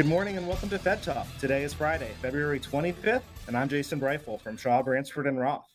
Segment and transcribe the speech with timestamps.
[0.00, 1.26] Good morning and welcome to Fed Talk.
[1.38, 5.68] Today is Friday, February 25th, and I'm Jason Briefel from Shaw, Bransford, and Roth.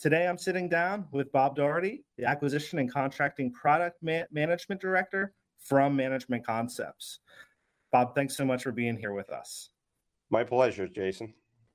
[0.00, 5.32] Today I'm sitting down with Bob Doherty, the Acquisition and Contracting Product Ma- Management Director
[5.60, 7.20] from Management Concepts.
[7.92, 9.70] Bob, thanks so much for being here with us.
[10.28, 11.32] My pleasure, Jason.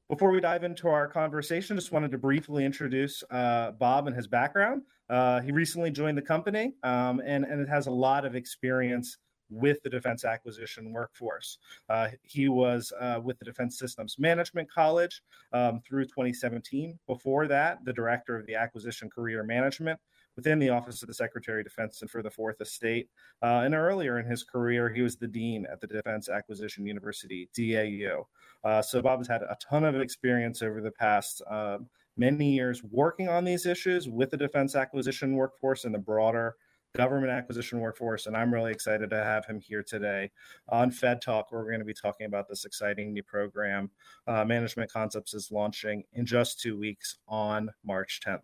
[0.09, 4.27] Before we dive into our conversation, just wanted to briefly introduce uh, Bob and his
[4.27, 4.81] background.
[5.09, 9.19] Uh, he recently joined the company um, and, and it has a lot of experience
[9.49, 11.57] with the defense acquisition workforce.
[11.89, 16.97] Uh, he was uh, with the Defense Systems Management College um, through 2017.
[17.07, 19.99] Before that, the director of the Acquisition Career Management
[20.35, 23.07] within the Office of the Secretary of Defense and for the Fourth Estate.
[23.41, 27.49] Uh, and earlier in his career, he was the dean at the Defense Acquisition University,
[27.55, 28.27] DAU.
[28.63, 32.83] Uh, so Bob has had a ton of experience over the past um, many years
[32.91, 36.55] working on these issues with the defense acquisition workforce and the broader
[36.95, 38.27] government acquisition workforce.
[38.27, 40.31] And I'm really excited to have him here today
[40.69, 43.89] on Fed Talk, where we're going to be talking about this exciting new program.
[44.27, 48.41] Uh, Management Concepts is launching in just two weeks on March 10th.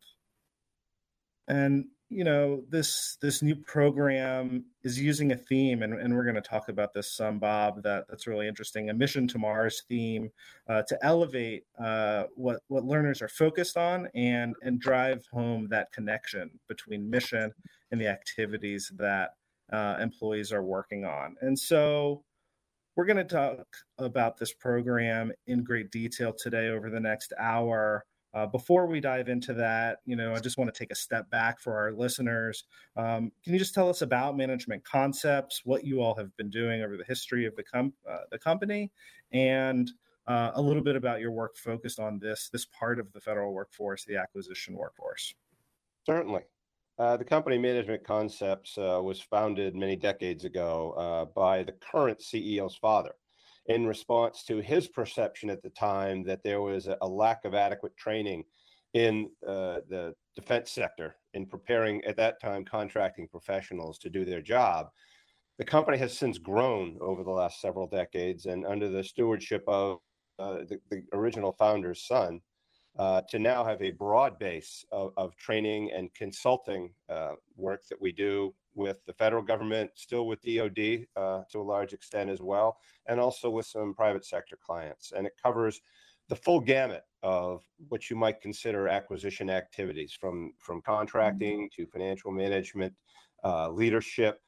[1.47, 6.33] And you know this this new program is using a theme and, and we're going
[6.35, 8.89] to talk about this some bob that that's really interesting.
[8.89, 10.31] A mission to mars theme
[10.67, 15.91] uh, to elevate uh, what what learners are focused on and and drive home that
[15.91, 17.53] connection between mission
[17.91, 19.35] and the activities that
[19.71, 21.35] uh, employees are working on.
[21.41, 22.23] And so
[22.95, 23.67] we're going to talk
[23.99, 29.27] about this program in great detail today over the next hour uh, before we dive
[29.27, 32.65] into that, you know, I just want to take a step back for our listeners.
[32.95, 36.81] Um, can you just tell us about management concepts, what you all have been doing
[36.81, 38.91] over the history of the com- uh, the company,
[39.31, 39.89] and
[40.27, 43.53] uh, a little bit about your work focused on this this part of the federal
[43.53, 45.33] workforce, the acquisition workforce?
[46.05, 46.41] Certainly.
[46.99, 52.19] Uh, the company Management Concepts uh, was founded many decades ago uh, by the current
[52.19, 53.13] CEO's father
[53.69, 57.53] in response to his perception at the time that there was a, a lack of
[57.53, 58.43] adequate training
[58.95, 64.41] in uh, the defense sector in preparing at that time contracting professionals to do their
[64.41, 64.87] job.
[65.59, 69.99] The company has since grown over the last several decades, and under the stewardship of
[70.39, 72.39] uh, the, the, original founder's son,
[72.97, 78.01] uh, to now have a broad base of, of training and consulting uh, work that
[78.01, 82.41] we do with the federal government, still with DoD uh, to a large extent as
[82.41, 85.11] well, and also with some private sector clients.
[85.15, 85.81] And it covers
[86.29, 91.83] the full gamut of what you might consider acquisition activities, from from contracting mm-hmm.
[91.83, 92.93] to financial management,
[93.43, 94.39] uh, leadership,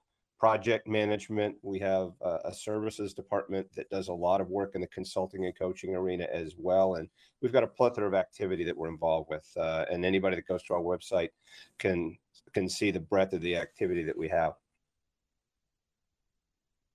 [0.41, 1.56] project management.
[1.62, 5.46] We have a, a, services department that does a lot of work in the consulting
[5.46, 6.96] and coaching arena as well.
[6.96, 7.07] And
[7.44, 9.47] we've got a plethora of activity that we're involved with.
[9.56, 11.29] Uh, and anybody that goes to our website
[11.78, 12.18] can
[12.56, 14.53] can see the breadth of the activity that we have.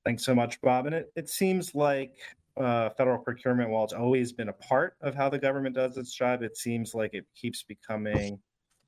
[0.05, 0.87] Thanks so much, Bob.
[0.87, 2.17] And it, it seems like
[2.57, 6.13] uh, federal procurement, while it's always been a part of how the government does its
[6.13, 8.41] job, it seems like it keeps becoming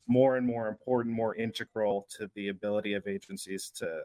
[0.09, 4.03] more and more important, more integral to the ability of agencies to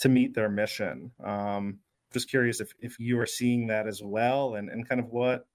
[0.00, 1.12] to meet their mission.
[1.22, 1.78] Um,
[2.14, 5.46] just curious if, if you are seeing that as well and, and kind of what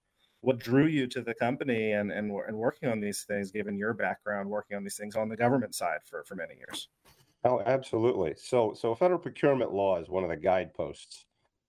[0.41, 3.93] what drew you to the company and, and and working on these things given your
[3.93, 6.89] background working on these things on the government side for for many years.
[7.43, 8.35] Oh absolutely.
[8.37, 11.25] So so federal procurement law is one of the guideposts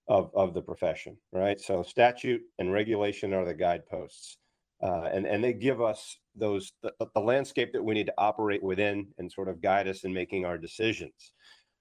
[0.08, 1.60] of of the profession right?
[1.60, 4.36] So statute and regulation are the guideposts.
[4.82, 8.62] Uh, and and they give us those the, the landscape that we need to operate
[8.62, 11.32] within and sort of guide us in making our decisions.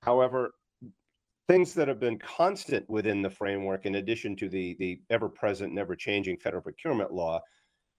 [0.01, 0.51] However
[1.49, 5.73] things that have been constant within the framework, in addition to the the ever present,
[5.73, 7.41] never changing federal procurement law,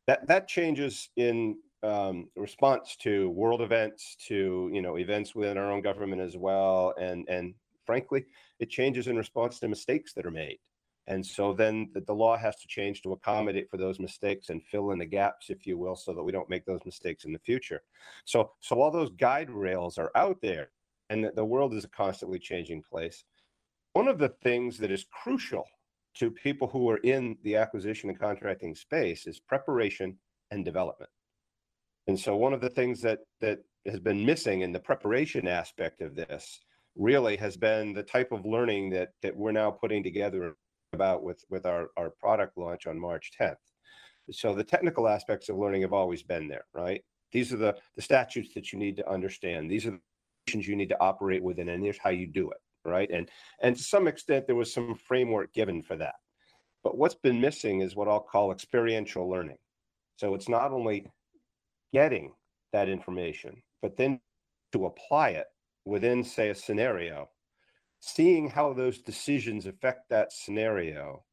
[0.07, 5.73] that that changes in um, response to world events, to you know events within our
[5.73, 7.55] own government as well, and and
[7.85, 8.25] frankly,
[8.61, 10.59] it changes in response to mistakes that are made.
[11.09, 14.63] And so then the, the law has to change to accommodate for those mistakes and
[14.63, 17.33] fill in the gaps, if you will, so that we don't make those mistakes in
[17.33, 17.83] the future.
[18.27, 20.71] So so all those guide rails are out there
[21.11, 23.25] and that the world is a constantly changing place.
[23.93, 25.65] One of the things that is crucial
[26.15, 30.19] to people who are in the acquisition and contracting space is preparation
[30.51, 31.11] and development.
[32.07, 36.03] And so one of the things that that has been missing in the preparation aspect
[36.03, 36.61] of this
[36.97, 40.57] really has been the type of learning that that we're now putting together
[40.93, 43.57] about with with our our product launch on March 10th.
[44.33, 47.03] So the technical aspects of learning have always been there, right?
[47.33, 49.71] These are the the statutes that you need to understand.
[49.71, 50.01] These are the
[50.53, 53.11] you need to operate within, and here's how you do it, right?
[53.11, 53.29] And
[53.63, 56.15] and to some extent there was some framework given for that.
[56.83, 59.59] But what's been missing is what I'll call experiential learning.
[60.17, 61.07] So it's not only
[61.93, 62.33] getting
[62.73, 64.21] that information, but then
[64.73, 65.47] to apply it
[65.85, 67.29] within, say, a scenario,
[68.01, 71.25] seeing how those decisions affect that scenario,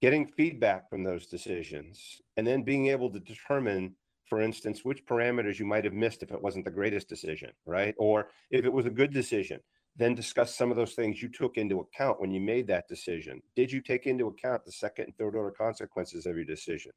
[0.00, 3.94] getting feedback from those decisions, and then being able to determine,
[4.28, 7.94] for instance, which parameters you might have missed if it wasn't the greatest decision, right?
[7.98, 9.60] Or if it was a good decision,
[9.96, 13.40] then discuss some of those things you took into account when you made that decision.
[13.54, 16.92] Did you take into account the second and third order consequences of your decision?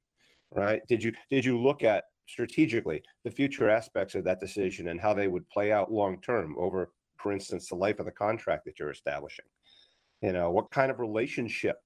[0.52, 0.82] Right?
[0.88, 5.14] Did you did you look at strategically the future aspects of that decision and how
[5.14, 8.80] they would play out long term over, for instance, the life of the contract that
[8.80, 9.46] you're establishing.
[10.22, 11.78] You know, what kind of relationship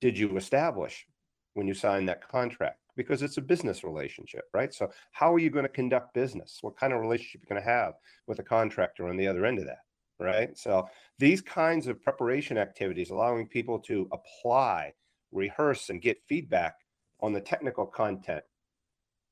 [0.00, 1.06] did you establish
[1.54, 2.80] when you signed that contract?
[2.96, 4.72] Because it's a business relationship, right?
[4.72, 6.58] So, how are you going to conduct business?
[6.62, 7.94] What kind of relationship are you going to have
[8.26, 9.85] with a contractor on the other end of that?
[10.18, 10.56] Right.
[10.56, 14.94] So, these kinds of preparation activities, allowing people to apply,
[15.30, 16.74] rehearse, and get feedback
[17.20, 18.42] on the technical content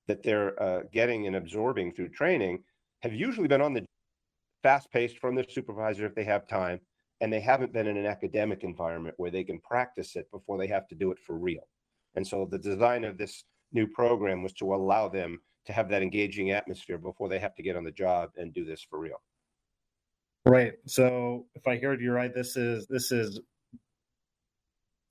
[0.07, 2.63] that they're uh, getting and absorbing through training
[3.01, 3.85] have usually been on the
[4.63, 6.81] fast paced from their supervisor if they have time,
[7.21, 10.67] and they haven't been in an academic environment where they can practice it before they
[10.67, 11.67] have to do it for real.
[12.15, 16.03] And so the design of this new program was to allow them to have that
[16.03, 19.23] engaging atmosphere before they have to get on the job and do this for real.
[20.47, 20.75] Right.
[20.87, 23.41] So if I heard you right, this is this is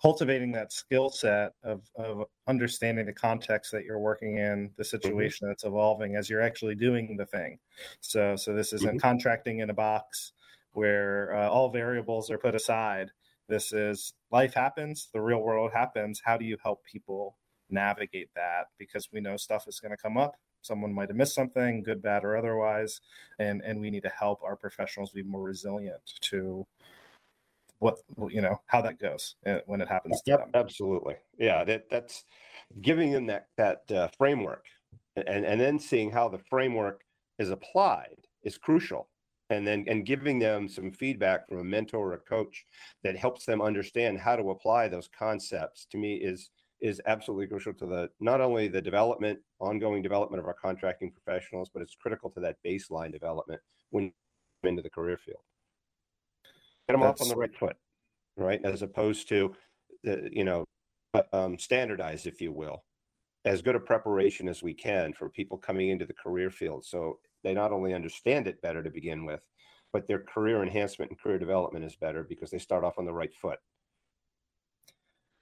[0.03, 4.89] cultivating that skill set of, of understanding the context that you're working in the mm-hmm.
[4.89, 5.51] situation mm-hmm.
[5.51, 7.57] that's evolving as you're actually doing the thing
[8.01, 8.97] so so this isn't mm-hmm.
[8.97, 10.33] contracting in a box
[10.73, 13.09] where uh, all variables are put aside
[13.47, 17.37] this is life happens the real world happens how do you help people
[17.69, 21.35] navigate that because we know stuff is going to come up someone might have missed
[21.35, 23.01] something good bad or otherwise
[23.39, 26.65] and and we need to help our professionals be more resilient to
[27.83, 27.99] what
[28.29, 30.49] you know how that goes uh, when it happens to yep, them.
[30.53, 31.65] Absolutely, yeah.
[31.65, 32.23] That that's
[32.81, 34.65] giving them that that uh, framework,
[35.17, 37.01] and and then seeing how the framework
[37.39, 39.09] is applied is crucial,
[39.49, 42.65] and then and giving them some feedback from a mentor or a coach
[43.03, 45.85] that helps them understand how to apply those concepts.
[45.91, 46.51] To me, is
[46.83, 51.71] is absolutely crucial to the not only the development, ongoing development of our contracting professionals,
[51.73, 53.59] but it's critical to that baseline development
[53.89, 54.11] when
[54.63, 55.41] into the career field
[56.87, 57.21] get them That's...
[57.21, 57.75] off on the right foot,
[58.37, 58.63] right?
[58.63, 59.55] As opposed to,
[60.03, 60.65] the, you know,
[61.31, 62.83] um, standardized, if you will,
[63.45, 66.85] as good a preparation as we can for people coming into the career field.
[66.85, 69.41] So they not only understand it better to begin with,
[69.91, 73.13] but their career enhancement and career development is better because they start off on the
[73.13, 73.59] right foot.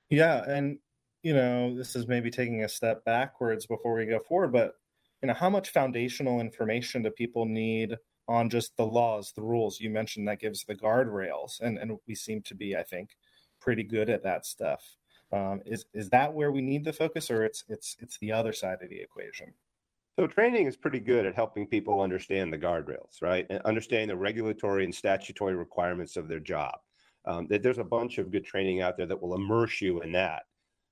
[0.10, 0.78] Yeah, and
[1.24, 4.76] you know, this is maybe taking a step backwards before we go forward, but
[5.22, 7.96] you know, how much foundational information do people need
[8.28, 9.80] on just the laws, the rules.
[9.80, 13.16] You mentioned that gives the guardrails, and and we seem to be, I think,
[13.60, 14.96] pretty good at that stuff.
[15.32, 18.54] Um, is is that where we need the focus, or it's it's it's the other
[18.54, 19.54] side of the equation?
[20.20, 23.46] So training is pretty good at helping people understand the guardrails, right?
[23.50, 26.80] And understand the regulatory and statutory requirements of their job.
[27.26, 30.44] Um, there's a bunch of good training out there that will immerse you in that,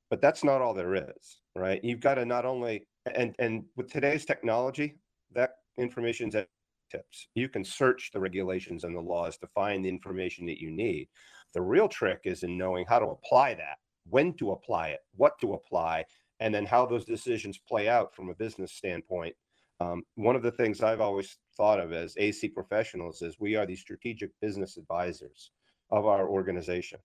[0.10, 1.84] but that's not all there is, right?
[1.84, 4.98] You've got to not only and and with today's technology,
[5.34, 6.48] that information's at
[6.90, 7.28] tips.
[7.36, 11.08] You can search the regulations and the laws to find the information that you need.
[11.54, 13.78] The real trick is in knowing how to apply that,
[14.10, 16.06] when to apply it, what to apply,
[16.40, 19.36] and then how those decisions play out from a business standpoint.
[19.80, 23.66] Um, one of the things I've always thought of as AC professionals is we are
[23.66, 25.52] the strategic business advisors
[25.92, 27.00] of our organization.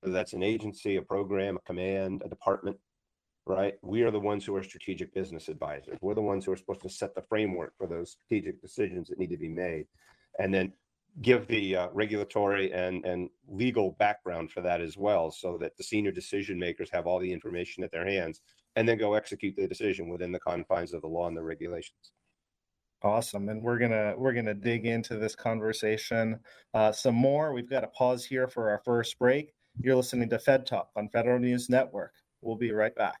[0.00, 2.76] Whether that's an agency, a program, a command, a department,
[3.46, 3.74] right?
[3.82, 5.98] We are the ones who are strategic business advisors.
[6.00, 9.18] We're the ones who are supposed to set the framework for those strategic decisions that
[9.18, 9.86] need to be made,
[10.38, 10.72] and then
[11.22, 15.82] give the uh, regulatory and and legal background for that as well, so that the
[15.82, 18.40] senior decision makers have all the information at their hands,
[18.76, 22.12] and then go execute the decision within the confines of the law and the regulations.
[23.02, 26.38] Awesome, and we're gonna we're gonna dig into this conversation
[26.74, 27.52] uh, some more.
[27.52, 29.54] We've got to pause here for our first break.
[29.80, 32.14] You're listening to Fed Talk on Federal News Network.
[32.40, 33.20] We'll be right back.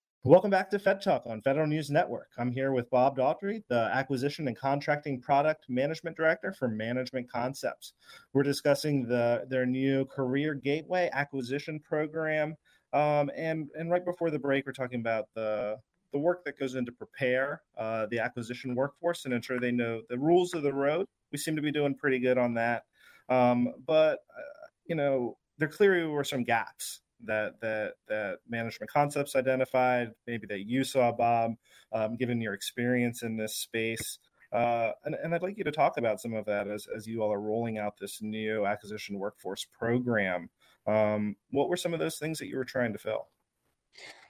[0.23, 2.29] Welcome back to Fed Talk on Federal News Network.
[2.37, 7.93] I'm here with Bob Daughtry, the Acquisition and Contracting Product Management Director for Management Concepts.
[8.31, 12.55] We're discussing the their new Career Gateway Acquisition Program,
[12.93, 15.77] um, and and right before the break, we're talking about the
[16.13, 20.19] the work that goes into prepare uh, the acquisition workforce and ensure they know the
[20.19, 21.07] rules of the road.
[21.31, 22.83] We seem to be doing pretty good on that,
[23.27, 29.35] um, but uh, you know there clearly were some gaps that that that management concepts
[29.35, 31.53] identified, maybe that you saw, Bob,
[31.91, 34.19] um, given your experience in this space.
[34.51, 37.23] Uh, and, and, I'd like you to talk about some of that as, as you
[37.23, 40.49] all are rolling out this new acquisition workforce program.
[40.87, 43.29] Um, what were some of those things that you were trying to fill?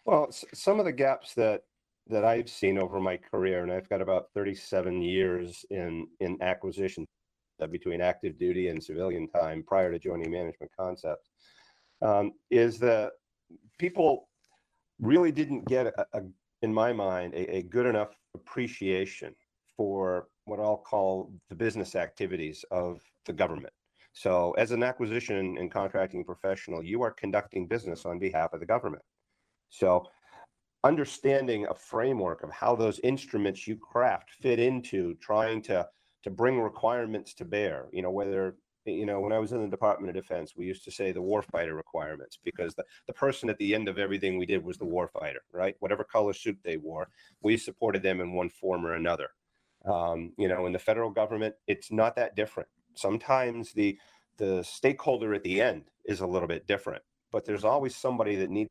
[0.05, 1.63] Well, some of the gaps that
[2.07, 7.07] that I've seen over my career, and I've got about 37 years in in acquisition
[7.59, 11.30] uh, between active duty and civilian time prior to joining Management Concepts
[12.01, 13.11] um, is that
[13.77, 14.27] people
[14.99, 16.21] really didn't get, a, a,
[16.61, 19.35] in my mind, a, a good enough appreciation
[19.75, 23.73] for what I'll call the business activities of the government.
[24.13, 28.65] So, as an acquisition and contracting professional, you are conducting business on behalf of the
[28.65, 29.03] government.
[29.69, 30.05] So,
[30.83, 35.87] understanding a framework of how those instruments you craft fit into trying to
[36.23, 38.55] to bring requirements to bear, you know, whether
[38.85, 41.21] you know, when I was in the Department of Defense, we used to say the
[41.21, 44.85] warfighter requirements because the, the person at the end of everything we did was the
[44.85, 45.75] warfighter, right?
[45.79, 47.09] Whatever color suit they wore,
[47.41, 49.29] we supported them in one form or another.
[49.85, 52.69] Um, you know, in the federal government, it's not that different.
[52.95, 53.97] Sometimes the
[54.37, 58.49] the stakeholder at the end is a little bit different, but there's always somebody that
[58.49, 58.69] needs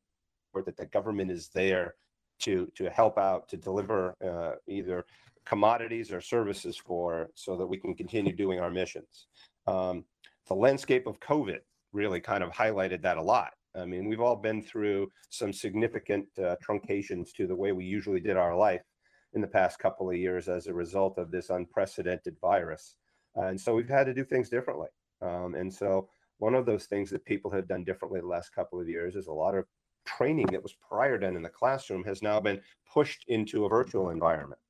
[0.52, 1.94] or that the government is there
[2.40, 5.04] to to help out to deliver uh, either
[5.44, 9.26] commodities or services for so that we can continue doing our missions.
[9.70, 10.04] Um,
[10.48, 11.60] the landscape of COVID
[11.92, 13.52] really kind of highlighted that a lot.
[13.76, 18.20] I mean, we've all been through some significant uh, truncations to the way we usually
[18.20, 18.82] did our life
[19.34, 22.96] in the past couple of years as a result of this unprecedented virus.
[23.36, 24.88] and so we've had to do things differently.
[25.22, 26.08] Um, and so
[26.38, 29.28] one of those things that people have done differently the last couple of years is
[29.28, 29.66] a lot of
[30.04, 32.60] training that was prior done in the classroom has now been
[32.92, 34.60] pushed into a virtual environment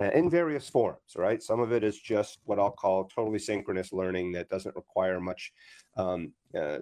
[0.00, 1.42] uh, in various forms, right?
[1.42, 5.52] Some of it is just what I'll call totally synchronous learning that doesn't require much
[5.96, 6.78] um, uh,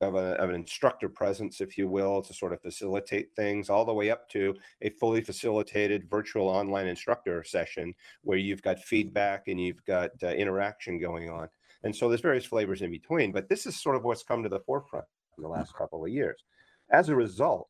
[0.00, 3.84] of, a, of, an instructor presence, if you will, to sort of facilitate things, all
[3.84, 9.48] the way up to a fully facilitated virtual online instructor session where you've got feedback
[9.48, 11.48] and you've got uh, interaction going on.
[11.82, 14.48] And so there's various flavors in between, but this is sort of what's come to
[14.48, 15.04] the forefront
[15.36, 16.44] in the last couple of years.
[16.90, 17.68] As a result,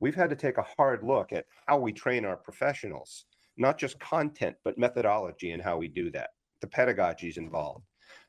[0.00, 3.26] we've had to take a hard look at how we train our professionals
[3.58, 6.30] not just content, but methodology and how we do that.
[6.60, 7.84] The pedagogy is involved.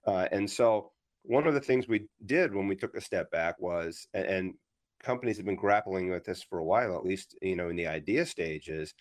[0.05, 0.91] Uh, and so
[1.23, 4.53] one of the things we did when we took a step back was, and
[5.01, 7.87] companies have been grappling with this for a while, at least, you know, in the
[7.87, 8.93] idea stage is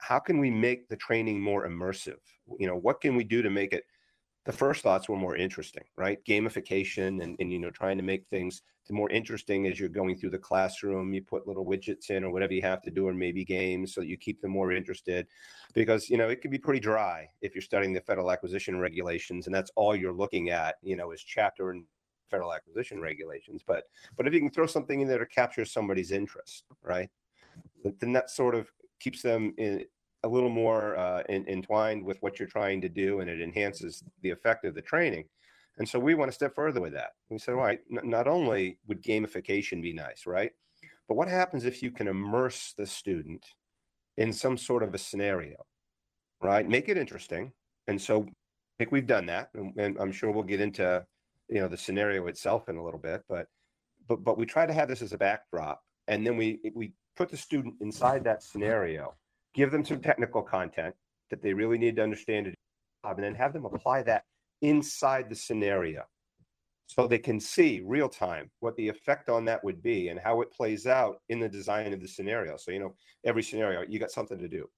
[0.00, 2.18] how can we make the training more immersive?
[2.58, 3.84] You know, what can we do to make it
[4.48, 6.24] the first thoughts were more interesting, right?
[6.24, 10.30] Gamification and, and you know trying to make things more interesting as you're going through
[10.30, 11.12] the classroom.
[11.12, 14.00] You put little widgets in or whatever you have to do, or maybe games, so
[14.00, 15.26] that you keep them more interested.
[15.74, 19.44] Because you know it can be pretty dry if you're studying the federal acquisition regulations,
[19.44, 20.76] and that's all you're looking at.
[20.80, 21.84] You know, is chapter and
[22.30, 23.62] federal acquisition regulations.
[23.66, 23.84] But
[24.16, 27.10] but if you can throw something in there to capture somebody's interest, right?
[28.00, 29.84] Then that sort of keeps them in,
[30.24, 34.02] a little more uh, in, entwined with what you're trying to do and it enhances
[34.22, 35.24] the effect of the training.
[35.78, 37.12] And so we went a step further with that.
[37.30, 40.50] We said, all right, n- not only would gamification be nice, right?
[41.06, 43.46] But what happens if you can immerse the student
[44.16, 45.64] in some sort of a scenario,
[46.42, 46.68] right?
[46.68, 47.52] Make it interesting.
[47.86, 49.50] And so I think we've done that.
[49.54, 51.06] And, and I'm sure we'll get into,
[51.48, 53.46] you know, the scenario itself in a little bit, but,
[54.08, 55.80] but, but we try to have this as a backdrop.
[56.08, 59.14] And then we, we put the student inside that scenario
[59.58, 60.94] give them some technical content
[61.30, 62.52] that they really need to understand to
[63.04, 64.22] and then have them apply that
[64.62, 66.02] inside the scenario
[66.86, 70.40] so they can see real time what the effect on that would be and how
[70.42, 72.56] it plays out in the design of the scenario.
[72.56, 74.68] So you know every scenario you got something to do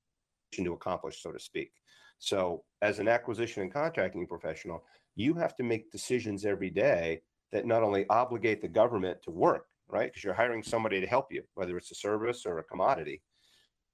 [0.53, 1.73] to accomplish so to speak.
[2.19, 4.83] So as an acquisition and contracting professional
[5.15, 7.21] you have to make decisions every day
[7.53, 10.11] that not only obligate the government to work right?
[10.11, 13.23] Because you're hiring somebody to help you whether it's a service or a commodity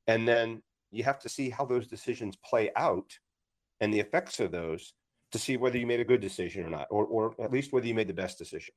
[0.07, 3.19] And then you have to see how those decisions play out
[3.81, 4.95] and the effects of those
[5.33, 7.87] to see whether you made a good decision or not, or, or at least whether
[7.87, 8.75] you made the best decision.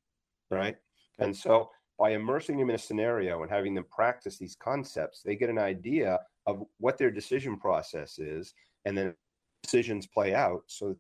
[0.52, 0.78] Right.
[1.20, 5.36] And so by immersing them in a scenario and having them practice these concepts, they
[5.36, 8.54] get an idea of what their decision process is,
[8.86, 9.14] and then
[9.62, 10.96] decisions play out so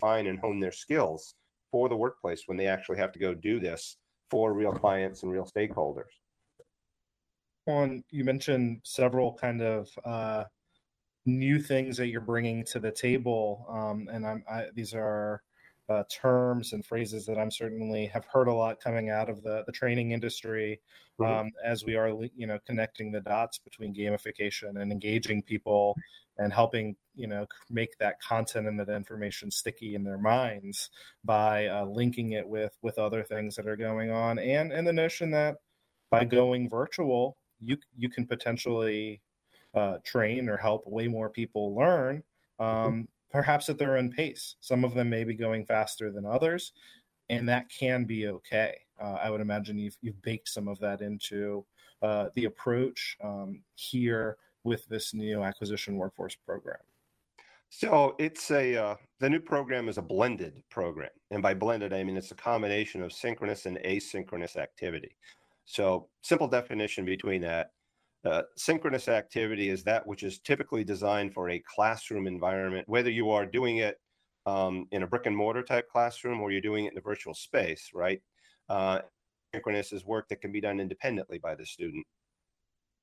[0.00, 1.34] fine and hone their skills
[1.70, 3.96] for the workplace when they actually have to go do this
[4.30, 6.12] for real clients and real stakeholders.
[7.66, 10.44] On you mentioned several kind of uh,
[11.24, 15.42] new things that you're bringing to the table, um, and I'm, I, these are
[15.88, 19.64] uh, terms and phrases that I'm certainly have heard a lot coming out of the,
[19.66, 20.80] the training industry
[21.20, 21.30] mm-hmm.
[21.30, 25.94] um, as we are, you know, connecting the dots between gamification and engaging people
[26.38, 30.90] and helping, you know, make that content and that information sticky in their minds
[31.22, 34.92] by uh, linking it with with other things that are going on, and and the
[34.92, 35.56] notion that
[36.10, 39.20] by going virtual, you you can potentially
[39.74, 42.22] uh, train or help way more people learn
[42.60, 42.86] mm-hmm.
[42.86, 44.56] um, perhaps at their own pace.
[44.60, 46.72] Some of them may be going faster than others,
[47.28, 48.78] and that can be okay.
[49.00, 51.64] Uh, I would imagine you've, you've baked some of that into
[52.00, 56.78] uh, the approach um, here with this new acquisition workforce program.
[57.70, 62.04] So it's a uh, the new program is a blended program, and by blended I
[62.04, 65.16] mean it's a combination of synchronous and asynchronous activity.
[65.64, 67.70] So simple definition between that
[68.24, 73.30] uh, synchronous activity is that which is typically designed for a classroom environment, whether you
[73.30, 73.98] are doing it
[74.46, 77.34] um, in a brick and mortar type classroom or you're doing it in a virtual
[77.34, 78.20] space, right?
[78.68, 79.00] Uh,
[79.54, 82.06] synchronous is work that can be done independently by the student,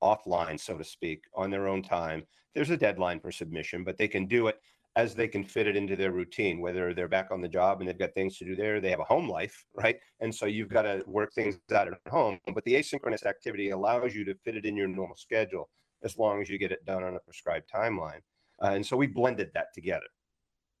[0.02, 2.24] offline, so to speak, on their own time.
[2.54, 4.60] There's a deadline for submission, but they can do it
[4.96, 7.88] as they can fit it into their routine, whether they're back on the job and
[7.88, 9.96] they've got things to do there, they have a home life, right?
[10.20, 12.38] And so you've got to work things out at home.
[12.54, 15.70] But the asynchronous activity allows you to fit it in your normal schedule
[16.04, 18.20] as long as you get it done on a prescribed timeline.
[18.62, 20.06] Uh, and so we blended that together.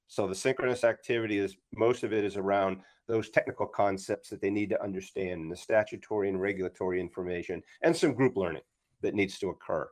[0.08, 4.50] So the synchronous activity is most of it is around those technical concepts that they
[4.50, 8.62] need to understand, the statutory and regulatory information, and some group learning
[9.00, 9.88] that needs to occur.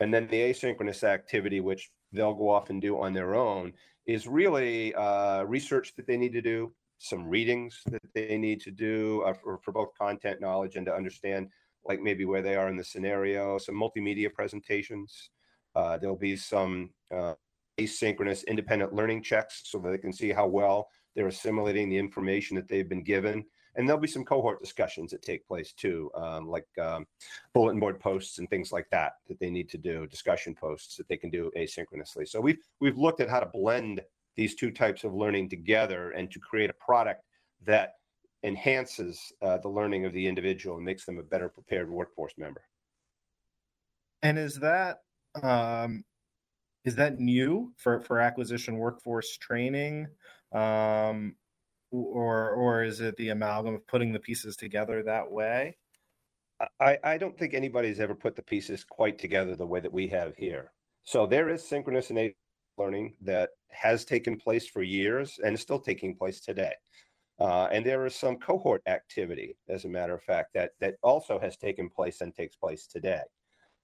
[0.00, 3.72] And then the asynchronous activity, which they'll go off and do on their own
[4.06, 8.70] is really uh, research that they need to do, some readings that they need to
[8.70, 11.48] do uh, for, for both content knowledge and to understand,
[11.84, 15.30] like maybe where they are in the scenario, some multimedia presentations.
[15.74, 17.34] Uh, there'll be some uh,
[17.78, 22.56] asynchronous independent learning checks so that they can see how well they're assimilating the information
[22.56, 23.44] that they've been given
[23.74, 27.06] and there'll be some cohort discussions that take place too, um, like um,
[27.54, 31.08] bulletin board posts and things like that that they need to do, discussion posts that
[31.08, 32.28] they can do asynchronously.
[32.28, 34.02] So we've we've looked at how to blend
[34.36, 37.24] these two types of learning together and to create a product
[37.64, 37.94] that
[38.44, 42.62] enhances uh, the learning of the individual and makes them a better prepared workforce member.
[44.22, 44.98] And is that
[45.42, 46.04] um,
[46.84, 50.08] is that new for for acquisition workforce training?
[50.52, 51.36] Um,
[51.92, 55.76] or or is it the amalgam of putting the pieces together that way?
[56.80, 60.06] I, I don't think anybody's ever put the pieces quite together the way that we
[60.08, 60.72] have here.
[61.02, 62.32] So there is synchronous and
[62.78, 66.74] learning that has taken place for years and is still taking place today.
[67.40, 71.38] Uh, and there is some cohort activity, as a matter of fact, that that also
[71.40, 73.22] has taken place and takes place today.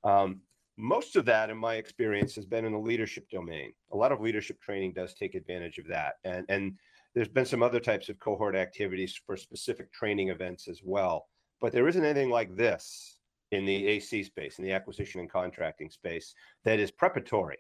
[0.05, 0.43] Um,
[0.77, 3.73] most of that, in my experience, has been in the leadership domain.
[3.91, 6.79] A lot of leadership training does take advantage of that, and and
[7.15, 11.27] there's been some other types of cohort activities for specific training events as well.
[11.61, 13.19] But there isn't anything like this
[13.51, 17.59] in the AC space, in the acquisition and contracting space, that is preparatory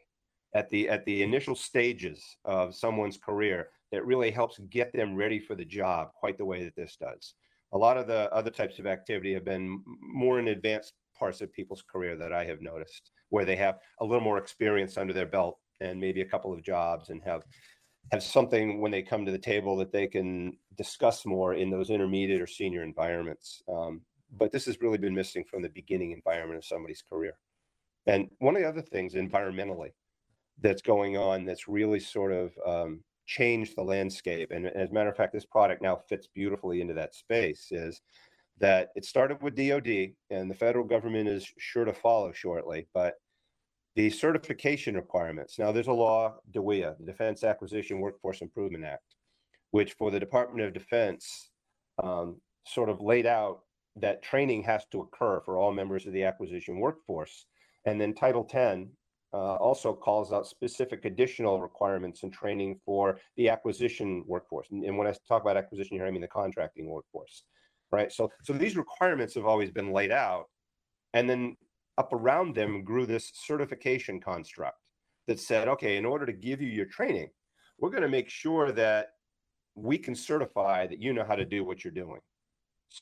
[0.54, 5.38] at the at the initial stages of someone's career that really helps get them ready
[5.38, 7.34] for the job quite the way that this does.
[7.72, 11.52] A lot of the other types of activity have been more in advanced parts of
[11.52, 15.26] people's career that I have noticed, where they have a little more experience under their
[15.26, 17.42] belt and maybe a couple of jobs and have
[18.12, 21.90] have something when they come to the table that they can discuss more in those
[21.90, 23.62] intermediate or senior environments.
[23.68, 24.01] Um,
[24.37, 27.38] but this has really been missing from the beginning environment of somebody's career.
[28.07, 29.90] And one of the other things environmentally
[30.61, 35.11] that's going on that's really sort of um, changed the landscape, and as a matter
[35.11, 38.01] of fact, this product now fits beautifully into that space, is
[38.59, 42.88] that it started with DoD, and the federal government is sure to follow shortly.
[42.92, 43.14] But
[43.98, 45.58] the certification requirements.
[45.58, 49.16] Now, there's a law, the Defense Acquisition Workforce Improvement Act,
[49.72, 51.50] which for the Department of Defense
[52.00, 53.62] um, sort of laid out
[53.96, 57.46] that training has to occur for all members of the acquisition workforce.
[57.87, 58.88] And then Title 10
[59.32, 64.68] uh, also calls out specific additional requirements and training for the acquisition workforce.
[64.70, 67.42] And, and when I talk about acquisition here, I mean the contracting workforce,
[67.90, 68.12] right?
[68.12, 70.44] So, so these requirements have always been laid out.
[71.14, 71.56] And then
[71.98, 74.78] up around them grew this certification construct
[75.26, 77.28] that said, okay, in order to give you your training,
[77.78, 79.08] we're going to make sure that
[79.74, 82.20] we can certify that you know how to do what you're doing.
[82.88, 83.00] So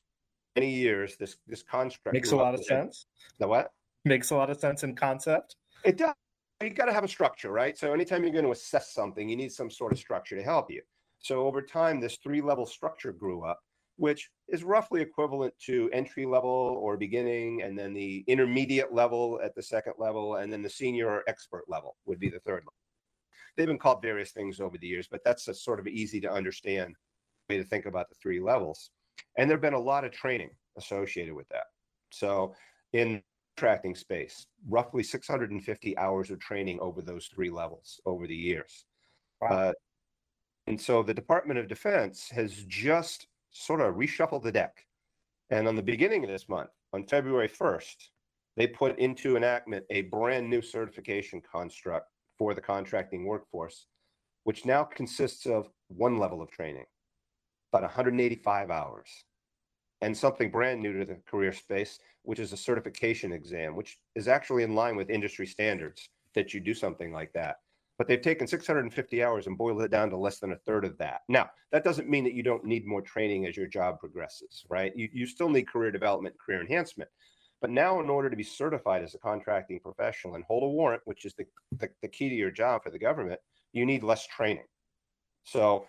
[0.56, 3.06] many years, this this construct makes a lot of sense.
[3.38, 3.70] The what
[4.04, 5.56] makes a lot of sense in concept.
[5.84, 6.14] It does.
[6.62, 7.76] You got to have a structure, right?
[7.76, 10.70] So anytime you're going to assess something, you need some sort of structure to help
[10.70, 10.80] you.
[11.18, 13.60] So over time, this three level structure grew up,
[13.96, 19.54] which is roughly equivalent to entry level or beginning, and then the intermediate level at
[19.54, 22.74] the second level, and then the senior or expert level would be the third level.
[23.56, 26.30] They've been called various things over the years, but that's a sort of easy to
[26.30, 26.94] understand
[27.48, 28.90] way to think about the three levels.
[29.36, 31.64] And there have been a lot of training associated with that.
[32.10, 32.54] So
[32.92, 33.22] in
[33.56, 38.84] contracting space, roughly 650 hours of training over those three levels over the years.
[39.40, 39.48] Wow.
[39.48, 39.72] Uh,
[40.66, 44.84] and so the Department of Defense has just sort of reshuffled the deck.
[45.50, 47.96] And on the beginning of this month, on February 1st,
[48.56, 53.86] they put into enactment a brand new certification construct for the contracting workforce,
[54.44, 56.84] which now consists of one level of training,
[57.72, 59.08] about 185 hours,
[60.00, 64.28] and something brand new to the career space, which is a certification exam, which is
[64.28, 67.56] actually in line with industry standards that you do something like that.
[67.98, 70.98] But they've taken 650 hours and boiled it down to less than a third of
[70.98, 71.22] that.
[71.28, 74.92] Now, that doesn't mean that you don't need more training as your job progresses, right?
[74.94, 77.08] You, you still need career development, career enhancement.
[77.60, 81.02] But now, in order to be certified as a contracting professional and hold a warrant,
[81.06, 81.46] which is the,
[81.78, 83.40] the, the key to your job for the government,
[83.72, 84.66] you need less training.
[85.44, 85.86] So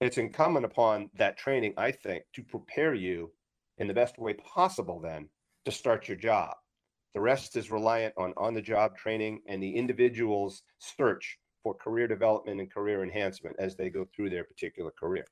[0.00, 3.32] it's incumbent upon that training, I think, to prepare you
[3.78, 5.28] in the best way possible then
[5.64, 6.54] to start your job.
[7.14, 12.06] The rest is reliant on on the job training and the individual's search for career
[12.06, 15.24] development and career enhancement as they go through their particular career.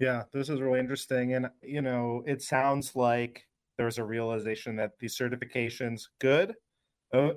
[0.00, 1.34] Yeah, this is really interesting.
[1.34, 3.46] And, you know, it sounds like
[3.78, 6.54] there's a realization that these certifications good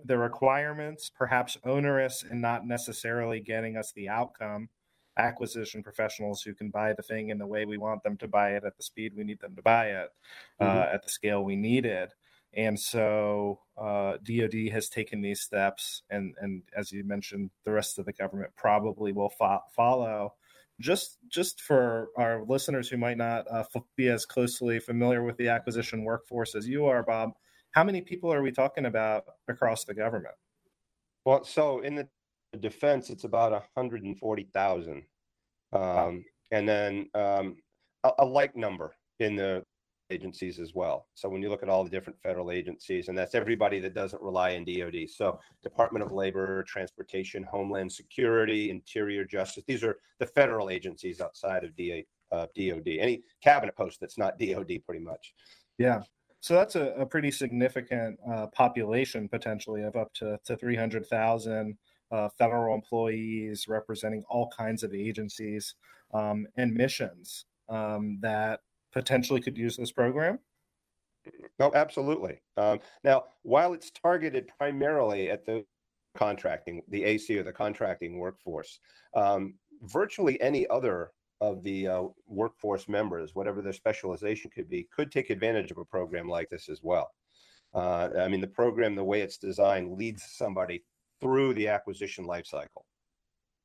[0.06, 4.68] the requirements perhaps onerous and not necessarily getting us the outcome
[5.20, 8.56] acquisition professionals who can buy the thing in the way we want them to buy
[8.56, 10.10] it at the speed we need them to buy it
[10.60, 10.78] mm-hmm.
[10.78, 12.12] uh, at the scale we need it
[12.54, 18.00] and so uh, DoD has taken these steps, and and as you mentioned, the rest
[18.00, 20.34] of the government probably will fo- follow
[20.80, 23.64] just just for our listeners who might not uh,
[23.96, 27.32] be as closely familiar with the acquisition workforce as you are, Bob,
[27.72, 30.36] how many people are we talking about across the government?
[31.26, 32.08] Well, so in the
[32.60, 35.04] defense, it's about 140,000, um,
[35.74, 36.14] wow.
[36.52, 37.58] and then um,
[38.04, 39.64] a, a like number in the
[40.10, 41.08] agencies as well.
[41.14, 44.22] So when you look at all the different federal agencies, and that's everybody that doesn't
[44.22, 45.10] rely on DoD.
[45.10, 49.64] So Department of Labor, Transportation, Homeland Security, Interior Justice.
[49.68, 52.88] These are the federal agencies outside of DA, uh, DoD.
[53.00, 55.34] Any cabinet post that's not DoD, pretty much.
[55.78, 56.02] Yeah.
[56.40, 61.78] So that's a, a pretty significant uh, population potentially of up to, to 300,000
[62.12, 65.76] uh, federal employees representing all kinds of agencies
[66.14, 68.62] um, and missions um, that
[68.98, 70.40] potentially could use this program?
[71.60, 72.42] No, absolutely.
[72.56, 75.64] Um, now, while it's targeted primarily at the
[76.16, 78.80] contracting, the AC or the contracting workforce,
[79.14, 85.12] um, virtually any other of the uh, workforce members, whatever their specialization could be, could
[85.12, 87.12] take advantage of a program like this as well.
[87.76, 90.84] Uh, I mean, the program, the way it's designed, leads somebody
[91.22, 92.86] through the acquisition lifecycle.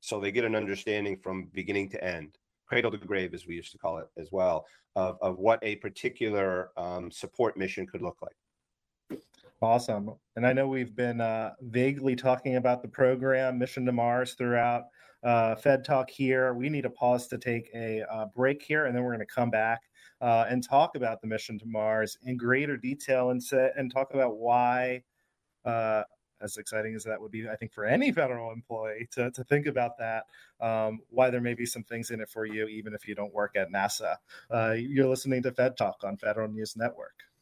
[0.00, 2.36] So they get an understanding from beginning to end
[2.72, 4.64] cradle to grave, as we used to call it as well,
[4.96, 9.20] of, of what a particular um, support mission could look like.
[9.60, 10.14] Awesome.
[10.36, 14.84] And I know we've been uh, vaguely talking about the program, Mission to Mars, throughout
[15.22, 16.54] uh, Fed Talk here.
[16.54, 19.34] We need a pause to take a uh, break here, and then we're going to
[19.34, 19.82] come back
[20.22, 24.14] uh, and talk about the mission to Mars in greater detail and, say, and talk
[24.14, 25.02] about why
[25.66, 26.04] uh,
[26.42, 29.66] as exciting as that would be, I think, for any federal employee to, to think
[29.66, 30.26] about that,
[30.60, 33.34] um, why there may be some things in it for you, even if you don't
[33.34, 34.16] work at NASA.
[34.50, 37.24] Uh, you're listening to Fed Talk on Federal News Network.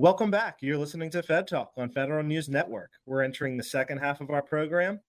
[0.00, 0.58] Welcome back.
[0.60, 2.92] You're listening to Fed Talk on Federal News Network.
[3.04, 5.00] We're entering the second half of our program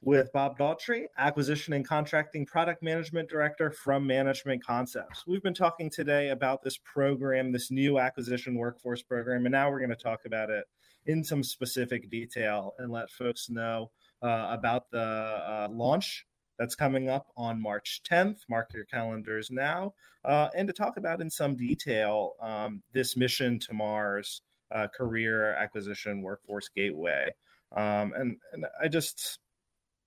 [0.00, 5.24] with Bob Daughtry, Acquisition and Contracting Product Management Director from Management Concepts.
[5.26, 9.78] We've been talking today about this program, this new acquisition workforce program, and now we're
[9.78, 10.64] going to talk about it
[11.04, 13.90] in some specific detail and let folks know
[14.22, 16.24] uh, about the uh, launch
[16.60, 18.40] that's coming up on March 10th.
[18.50, 19.94] Mark your calendars now.
[20.26, 25.54] Uh, and to talk about in some detail um, this mission to Mars uh, career
[25.54, 27.30] acquisition workforce gateway.
[27.74, 29.38] Um, and, and I just,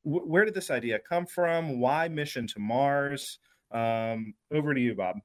[0.06, 1.80] w- where did this idea come from?
[1.80, 3.40] Why mission to Mars?
[3.72, 5.18] Um, over to you, Bob.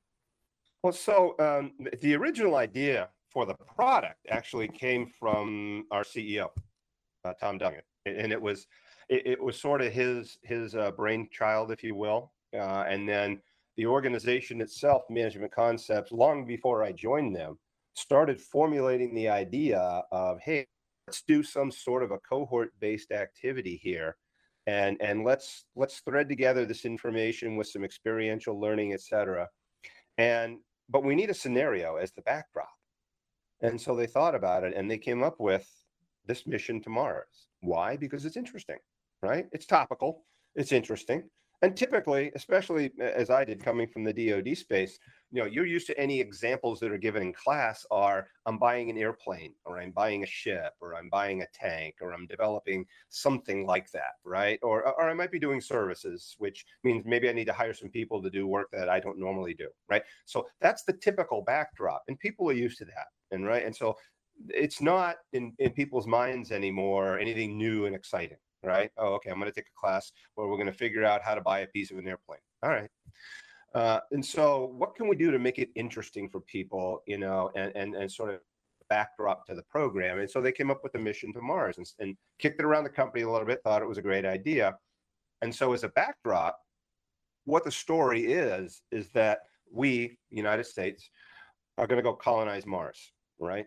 [0.82, 6.48] Well, so um, the original idea for the product actually came from our CEO,
[7.26, 8.66] uh, Tom Dungan, and it was
[9.08, 12.32] it, it was sort of his his uh, brainchild, if you will.
[12.54, 13.40] Uh, and then
[13.76, 17.58] the organization itself, Management Concepts, long before I joined them,
[17.94, 20.66] started formulating the idea of, hey,
[21.06, 24.16] let's do some sort of a cohort-based activity here,
[24.66, 29.48] and and let's let's thread together this information with some experiential learning, et cetera.
[30.16, 32.68] And but we need a scenario as the backdrop.
[33.60, 35.68] And so they thought about it and they came up with
[36.26, 37.48] this mission to Mars.
[37.60, 37.96] Why?
[37.96, 38.78] Because it's interesting
[39.22, 39.46] right?
[39.52, 41.24] It's topical, it's interesting.
[41.60, 44.98] And typically, especially uh, as I did coming from the DoD space,
[45.32, 48.88] you know, you're used to any examples that are given in class are I'm buying
[48.90, 52.86] an airplane or I'm buying a ship or I'm buying a tank or I'm developing
[53.08, 54.58] something like that, right?
[54.62, 57.90] Or or I might be doing services, which means maybe I need to hire some
[57.90, 60.02] people to do work that I don't normally do, right?
[60.26, 63.08] So that's the typical backdrop and people are used to that.
[63.30, 63.66] And right.
[63.66, 63.96] And so
[64.48, 68.90] it's not in, in people's minds anymore anything new and exciting right?
[68.96, 71.34] Oh, okay, I'm going to take a class where we're going to figure out how
[71.34, 72.40] to buy a piece of an airplane.
[72.62, 72.90] All right.
[73.74, 77.50] Uh, and so, what can we do to make it interesting for people, you know,
[77.54, 78.40] and and and sort of
[78.88, 80.18] backdrop to the program?
[80.18, 82.84] And so they came up with a mission to Mars and, and kicked it around
[82.84, 84.76] the company a little bit, thought it was a great idea.
[85.42, 86.58] And so, as a backdrop,
[87.44, 89.40] what the story is is that
[89.70, 91.10] we, United States,
[91.76, 93.66] are going to go colonize Mars, right?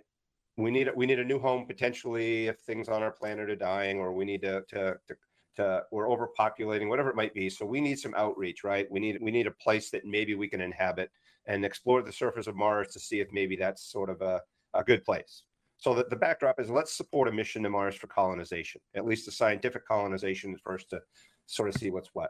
[0.62, 4.00] We need we need a new home potentially if things on our planet are dying
[4.00, 5.16] or we need to to to,
[5.56, 7.50] to we're overpopulating whatever it might be.
[7.50, 8.90] So we need some outreach right?
[8.92, 11.10] We need we need a place that maybe we can inhabit
[11.48, 14.42] and explore the surface of mars to see if maybe that's sort of a,
[14.74, 15.44] a good place.
[15.78, 19.26] So that the backdrop is let's support a mission to mars for colonization at least
[19.26, 21.02] the scientific colonization first to
[21.48, 22.30] sort of see what's what.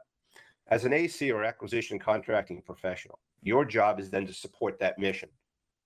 [0.67, 5.29] As an ac or acquisition contracting professional your job is then to support that mission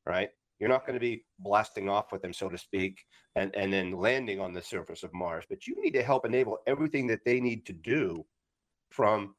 [0.06, 3.04] right you're not going to be blasting off with them, so to speak,
[3.36, 5.46] and, and then landing on the surface of Mars.
[5.50, 8.26] But you need to help enable everything that they need to do
[8.90, 9.36] from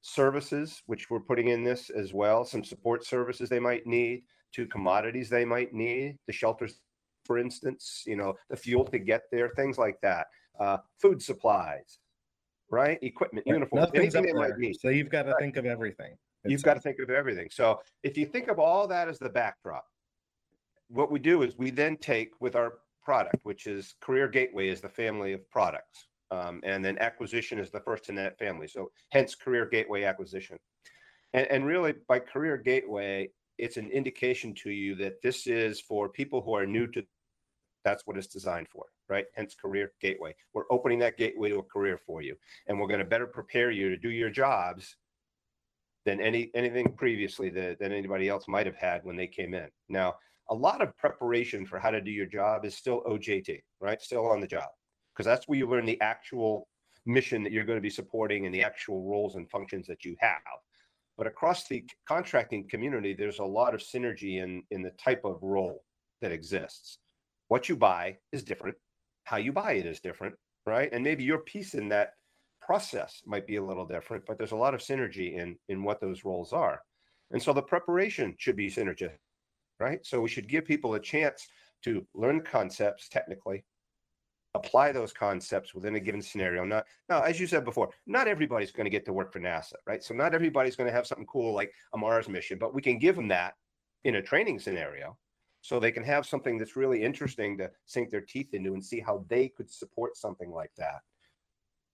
[0.00, 4.22] services, which we're putting in this as well, some support services they might need,
[4.52, 6.80] to commodities they might need, the shelters,
[7.24, 10.26] for instance, you know, the fuel to get there, things like that,
[10.60, 11.98] uh, food supplies,
[12.70, 12.98] right?
[13.02, 14.72] Equipment, uniforms, anything it might be.
[14.72, 15.40] So you've got to right.
[15.40, 16.14] think of everything.
[16.46, 17.48] You've got to think of everything.
[17.50, 19.86] So if you think of all that as the backdrop,
[20.88, 24.80] what we do is we then take with our product, which is Career Gateway is
[24.80, 26.06] the family of products.
[26.30, 28.66] Um, and then acquisition is the first in that family.
[28.66, 30.58] So hence Career Gateway acquisition.
[31.32, 36.08] And, and really by Career Gateway, it's an indication to you that this is for
[36.08, 37.04] people who are new to
[37.84, 39.26] that's what it's designed for, right?
[39.34, 40.34] Hence Career Gateway.
[40.54, 42.34] We're opening that gateway to a career for you.
[42.66, 44.96] And we're going to better prepare you to do your jobs
[46.06, 49.68] than any anything previously that, than anybody else might have had when they came in.
[49.88, 50.14] Now,
[50.50, 54.00] a lot of preparation for how to do your job is still OJT, right?
[54.00, 54.68] Still on the job,
[55.12, 56.68] because that's where you learn the actual
[57.06, 60.16] mission that you're going to be supporting and the actual roles and functions that you
[60.20, 60.40] have.
[61.16, 65.38] But across the contracting community, there's a lot of synergy in, in the type of
[65.42, 65.84] role
[66.20, 66.98] that exists.
[67.48, 68.76] What you buy is different,
[69.24, 70.34] how you buy it is different,
[70.66, 70.88] right?
[70.92, 72.10] And maybe your piece in that
[72.60, 76.00] process might be a little different, but there's a lot of synergy in in what
[76.00, 76.80] those roles are.
[77.30, 79.18] And so the preparation should be synergistic
[79.80, 80.04] right?
[80.04, 81.48] So we should give people a chance
[81.84, 83.64] to learn concepts technically,
[84.54, 86.64] apply those concepts within a given scenario.
[86.64, 89.74] Not now, as you said before, not everybody's going to get to work for NASA,
[89.86, 90.02] right?
[90.02, 92.98] So not everybody's going to have something cool like a Mars mission, but we can
[92.98, 93.54] give them that
[94.04, 95.16] in a training scenario
[95.60, 99.00] so they can have something that's really interesting to sink their teeth into and see
[99.00, 101.00] how they could support something like that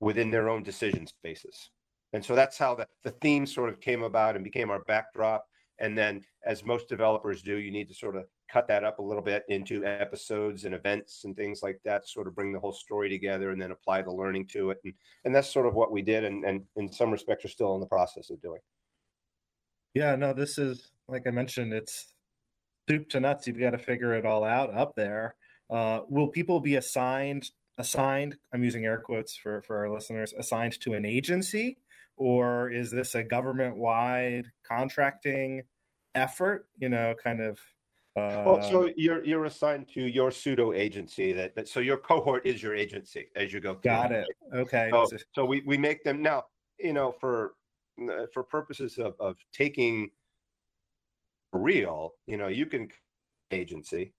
[0.00, 1.70] within their own decision spaces.
[2.12, 5.46] And so that's how the, the theme sort of came about and became our backdrop.
[5.80, 9.02] And then, as most developers do, you need to sort of cut that up a
[9.02, 12.72] little bit into episodes and events and things like that, sort of bring the whole
[12.72, 14.78] story together and then apply the learning to it.
[14.84, 14.92] And,
[15.24, 16.24] and that's sort of what we did.
[16.24, 18.60] And, and in some respects, are still in the process of doing.
[19.94, 22.14] Yeah, no, this is, like I mentioned, it's
[22.88, 23.46] soup to nuts.
[23.46, 25.34] You've got to figure it all out up there.
[25.70, 28.36] Uh, will people be assigned assigned?
[28.52, 30.34] I'm using air quotes for for our listeners.
[30.36, 31.78] Assigned to an agency,
[32.20, 35.62] or is this a government wide contracting
[36.14, 36.66] effort?
[36.78, 37.58] You know, kind of.
[38.14, 42.44] Uh, well, so you're you're assigned to your pseudo agency that, that so your cohort
[42.44, 43.74] is your agency as you go.
[43.74, 44.26] Got it.
[44.54, 44.90] Okay.
[44.92, 46.44] So, so we we make them now.
[46.78, 47.54] You know, for
[48.32, 50.10] for purposes of of taking
[51.54, 52.88] real, you know, you can
[53.50, 54.12] agency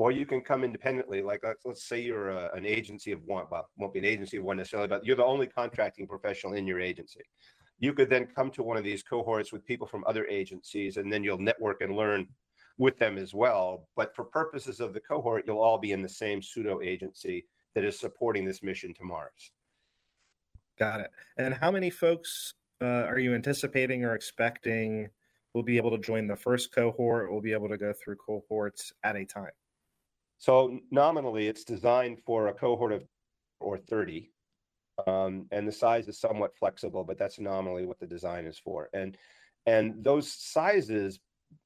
[0.00, 1.20] or you can come independently.
[1.20, 4.38] Like let's, let's say you're a, an agency of one, well, won't be an agency
[4.38, 7.20] of one necessarily, but you're the only contracting professional in your agency.
[7.80, 11.12] You could then come to one of these cohorts with people from other agencies, and
[11.12, 12.26] then you'll network and learn
[12.78, 13.88] with them as well.
[13.94, 17.84] But for purposes of the cohort, you'll all be in the same pseudo agency that
[17.84, 19.52] is supporting this mission to Mars.
[20.78, 21.10] Got it.
[21.36, 25.10] And how many folks uh, are you anticipating or expecting
[25.52, 27.30] will be able to join the first cohort?
[27.30, 29.50] Will be able to go through cohorts at a time.
[30.40, 33.04] So nominally, it's designed for a cohort of
[33.60, 34.32] or 30,
[35.06, 38.88] um, and the size is somewhat flexible, but that's nominally what the design is for.
[38.94, 39.18] And
[39.66, 41.20] and those sizes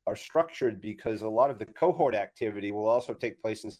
[0.08, 3.70] are structured because a lot of the cohort activity will also take place in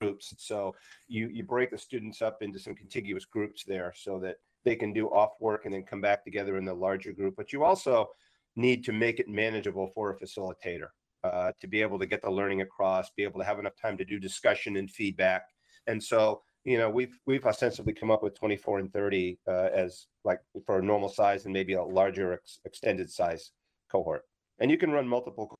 [0.00, 0.32] groups.
[0.38, 0.76] So
[1.08, 4.92] you you break the students up into some contiguous groups there, so that they can
[4.92, 7.34] do off work and then come back together in the larger group.
[7.36, 8.06] But you also
[8.54, 10.90] need to make it manageable for a facilitator
[11.24, 13.96] uh, to be able to get the learning across, be able to have enough time
[13.96, 15.46] to do discussion and feedback.
[15.86, 20.06] And so, you know, we've we've ostensibly come up with 24 and 30 uh, as
[20.24, 23.52] like for a normal size and maybe a larger ex- extended size
[23.90, 24.22] cohort.
[24.60, 25.58] And you can run multiple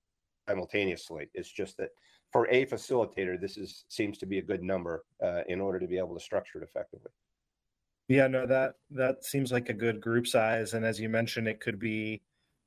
[0.49, 1.29] simultaneously.
[1.35, 1.91] It's just that
[2.31, 5.87] for a facilitator, this is seems to be a good number uh, in order to
[5.87, 7.11] be able to structure it effectively.
[8.09, 11.61] Yeah, no, that that seems like a good group size, and as you mentioned, it
[11.61, 12.23] could be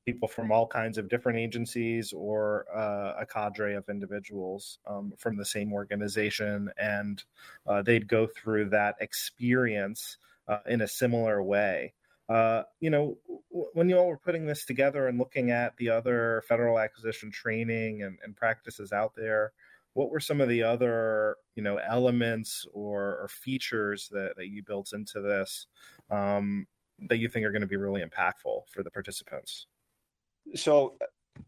[0.07, 5.35] people from all kinds of different agencies or uh, a cadre of individuals um, from
[5.35, 7.25] the same organization, and
[7.67, 10.15] uh, they'd go through that experience
[10.47, 11.93] uh, in a similar way.
[12.29, 13.17] Uh, you know,
[13.49, 18.01] when you all were putting this together and looking at the other federal acquisition training
[18.01, 19.51] and, and practices out there,
[19.91, 24.63] what were some of the other you know elements or, or features that, that you
[24.63, 25.67] built into this
[26.09, 26.65] um,
[27.09, 29.67] that you think are going to be really impactful for the participants?
[30.55, 31.05] So uh,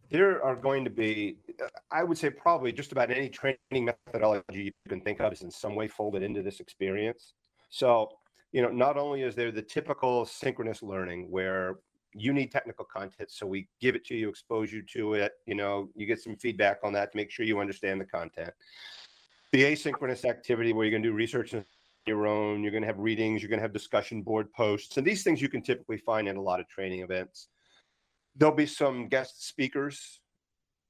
[0.10, 4.64] there are going to be, uh, I would say, probably just about any training methodology
[4.64, 7.34] you can think of is in some way folded into this experience.
[7.70, 8.10] So,
[8.52, 11.78] you know, not only is there the typical synchronous learning where
[12.14, 15.54] you need technical content, so we give it to you, expose you to it, you
[15.54, 18.52] know, you get some feedback on that to make sure you understand the content.
[19.52, 21.64] The asynchronous activity where you're going to do research on
[22.08, 25.06] your own, you're going to have readings, you're going to have discussion board posts, and
[25.06, 27.50] these things you can typically find in a lot of training events
[28.40, 30.22] there'll be some guest speakers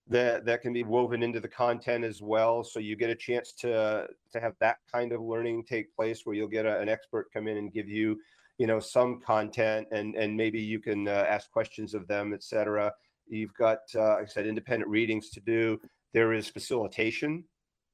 [0.07, 2.63] that that can be woven into the content as well.
[2.63, 6.35] So you get a chance to to have that kind of learning take place where
[6.35, 8.19] you'll get a, an expert come in and give you
[8.57, 12.91] you know some content and and maybe you can uh, ask questions of them etc
[13.27, 15.79] you've got uh, like i said independent readings to do.
[16.13, 17.43] There is facilitation.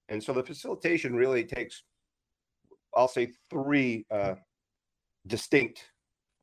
[0.08, 1.84] And so the facilitation really takes
[2.96, 4.36] i'll say three uh,
[5.28, 5.84] distinct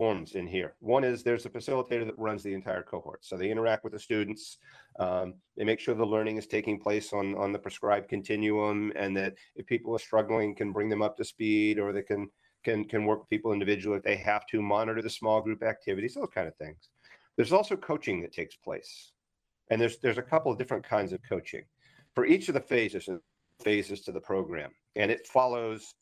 [0.03, 0.75] forms in here.
[0.81, 3.25] One is there's a facilitator that runs the entire cohort.
[3.25, 4.59] So they interact with the students.
[4.99, 9.17] Um, they make sure the learning is taking place on, on the prescribed continuum and
[9.17, 12.29] that if people are struggling, can bring them up to speed or they can
[12.65, 16.15] can can work with people individually if they have to monitor the small group activities,
[16.15, 16.91] those kind of things.
[17.37, 19.13] There's also coaching that takes place.
[19.71, 21.63] And there's there's a couple of different kinds of coaching
[22.17, 23.09] for each of the phases
[23.63, 24.73] phases to the program.
[24.97, 25.95] And it follows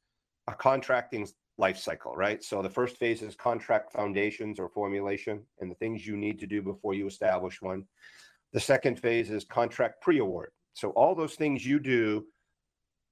[0.47, 1.29] a contracting
[1.61, 2.43] life cycle, right?
[2.43, 6.47] So the first phase is contract foundations or formulation and the things you need to
[6.47, 7.85] do before you establish one.
[8.53, 10.51] The second phase is contract pre-award.
[10.73, 12.25] So all those things you do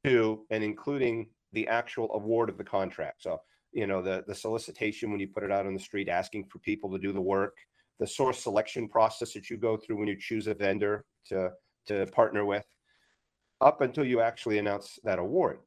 [0.04, 3.22] to and including the actual award of the contract.
[3.22, 3.40] So,
[3.72, 6.58] you know, the the solicitation when you put it out on the street asking for
[6.60, 7.56] people to do the work,
[8.00, 11.50] the source selection process that you go through when you choose a vendor to
[11.86, 12.66] to partner with
[13.60, 15.58] up until you actually announce that award.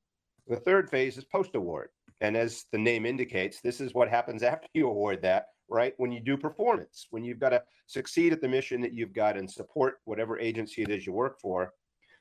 [0.47, 1.89] The third phase is post award.
[2.21, 5.93] And as the name indicates, this is what happens after you award that, right?
[5.97, 9.37] When you do performance, when you've got to succeed at the mission that you've got
[9.37, 11.73] and support whatever agency it is you work for,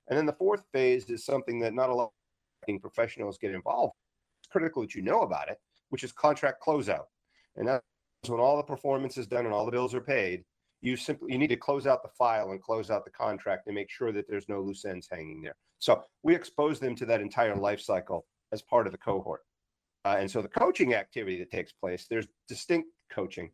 [0.08, 2.10] And then the fourth phase is something that not a lot
[2.68, 3.94] of professionals get involved.
[4.40, 5.58] It's critical that you know about it,
[5.90, 7.06] which is contract closeout.
[7.56, 7.82] And that's
[8.26, 10.44] when all the performance is done and all the bills are paid.
[10.82, 13.74] You simply you need to close out the file and close out the contract and
[13.74, 15.56] make sure that there's no loose ends hanging there.
[15.78, 19.42] So we expose them to that entire life cycle as part of the cohort.
[20.04, 23.50] Uh, and so the coaching activity that takes place, there's distinct coaching.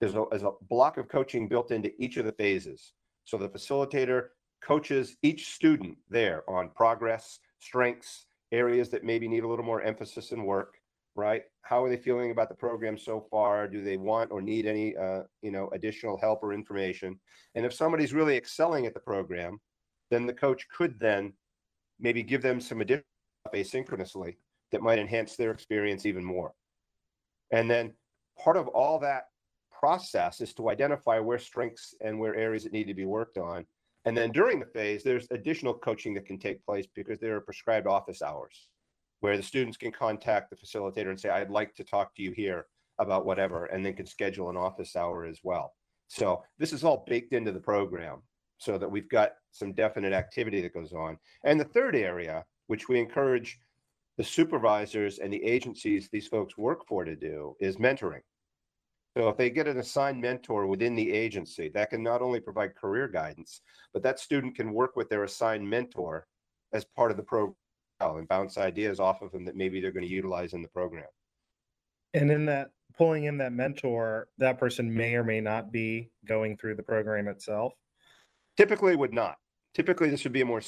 [0.00, 2.92] There's a, there's a block of coaching built into each of the phases.
[3.24, 4.28] So the facilitator
[4.62, 10.32] coaches each student there on progress, strengths, areas that maybe need a little more emphasis
[10.32, 10.74] and work,
[11.14, 11.42] right?
[11.62, 13.68] How are they feeling about the program so far?
[13.68, 17.20] Do they want or need any, uh, you know, additional help or information?
[17.54, 19.60] And if somebody's really excelling at the program,
[20.10, 21.32] then the coach could then
[22.00, 23.04] maybe give them some additional
[23.54, 24.36] asynchronously
[24.72, 26.52] that might enhance their experience even more.
[27.50, 27.92] And then
[28.38, 29.24] part of all that
[29.78, 33.66] process is to identify where strengths and where areas that need to be worked on.
[34.04, 37.40] And then during the phase, there's additional coaching that can take place because there are
[37.40, 38.68] prescribed office hours
[39.20, 42.32] where the students can contact the facilitator and say, I'd like to talk to you
[42.32, 42.66] here
[42.98, 45.74] about whatever, and then can schedule an office hour as well.
[46.08, 48.22] So this is all baked into the program
[48.58, 51.18] so that we've got some definite activity that goes on.
[51.44, 53.58] And the third area, which we encourage
[54.20, 58.20] the supervisors and the agencies these folks work for to do, is mentoring.
[59.16, 62.76] So if they get an assigned mentor within the agency, that can not only provide
[62.76, 63.62] career guidance,
[63.94, 66.26] but that student can work with their assigned mentor
[66.74, 67.54] as part of the program
[68.02, 71.08] and bounce ideas off of them that maybe they're going to utilize in the program.
[72.12, 76.58] And in that pulling in that mentor, that person may or may not be going
[76.58, 77.72] through the program itself.
[78.58, 79.36] Typically would not.
[79.72, 80.60] Typically this would be a more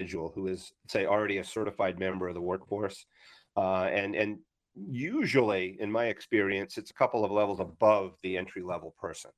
[0.00, 3.06] individual who is say already a certified member of the workforce.
[3.56, 4.38] Uh, and and
[4.88, 9.30] usually in my experience it's a couple of levels above the entry level person.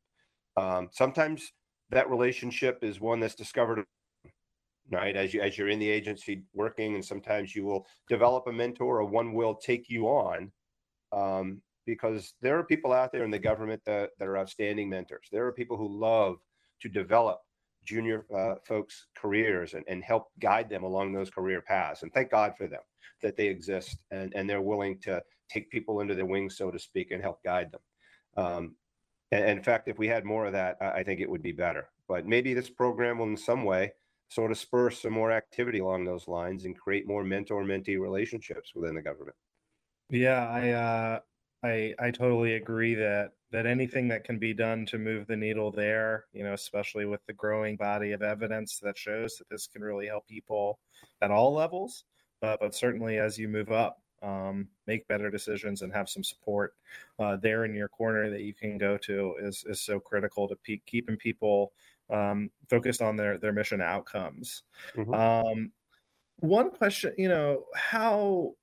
[0.56, 1.52] Um, sometimes
[1.90, 3.84] that relationship is one that's discovered
[4.90, 5.16] right?
[5.16, 9.00] As you as you're in the agency working and sometimes you will develop a mentor
[9.00, 10.52] or one will take you on
[11.12, 15.28] um, because there are people out there in the government that, that are outstanding mentors.
[15.32, 16.36] There are people who love
[16.82, 17.40] to develop
[17.84, 22.30] junior uh, folks careers and, and help guide them along those career paths and thank
[22.30, 22.80] god for them
[23.22, 25.22] that they exist and, and they're willing to
[25.52, 27.80] take people under their wings, so to speak, and help guide them.
[28.36, 28.74] Um,
[29.30, 31.52] and, in fact, if we had more of that, I, I think it would be
[31.52, 31.88] better.
[32.08, 33.92] But maybe this program will, in some way,
[34.28, 38.94] sort of spur some more activity along those lines and create more mentor-mentee relationships within
[38.94, 39.36] the government.
[40.10, 41.20] Yeah, I uh,
[41.62, 45.70] I I totally agree that that anything that can be done to move the needle
[45.70, 49.82] there, you know, especially with the growing body of evidence that shows that this can
[49.82, 50.80] really help people
[51.20, 52.04] at all levels,
[52.42, 56.74] uh, but certainly as you move up, um, make better decisions and have some support
[57.18, 60.56] uh, there in your corner that you can go to is is so critical to
[60.56, 61.72] pe- keeping people
[62.10, 64.62] um, focused on their their mission outcomes.
[64.96, 65.14] Mm-hmm.
[65.14, 65.72] Um,
[66.38, 68.54] one question, you know, how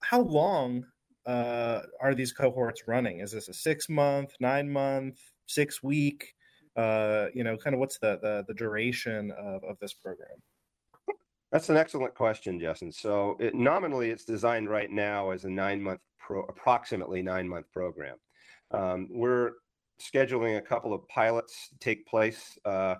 [0.00, 0.86] how long
[1.26, 3.20] uh, are these cohorts running?
[3.20, 6.34] Is this a six month, nine month, six week?
[6.76, 10.38] Uh, you know, kind of what's the the, the duration of, of this program?
[11.52, 12.92] That's an excellent question, Justin.
[12.92, 18.16] So it, nominally, it's designed right now as a nine-month, pro, approximately nine-month program.
[18.72, 19.52] Um, we're
[20.02, 22.96] scheduling a couple of pilots to take place uh,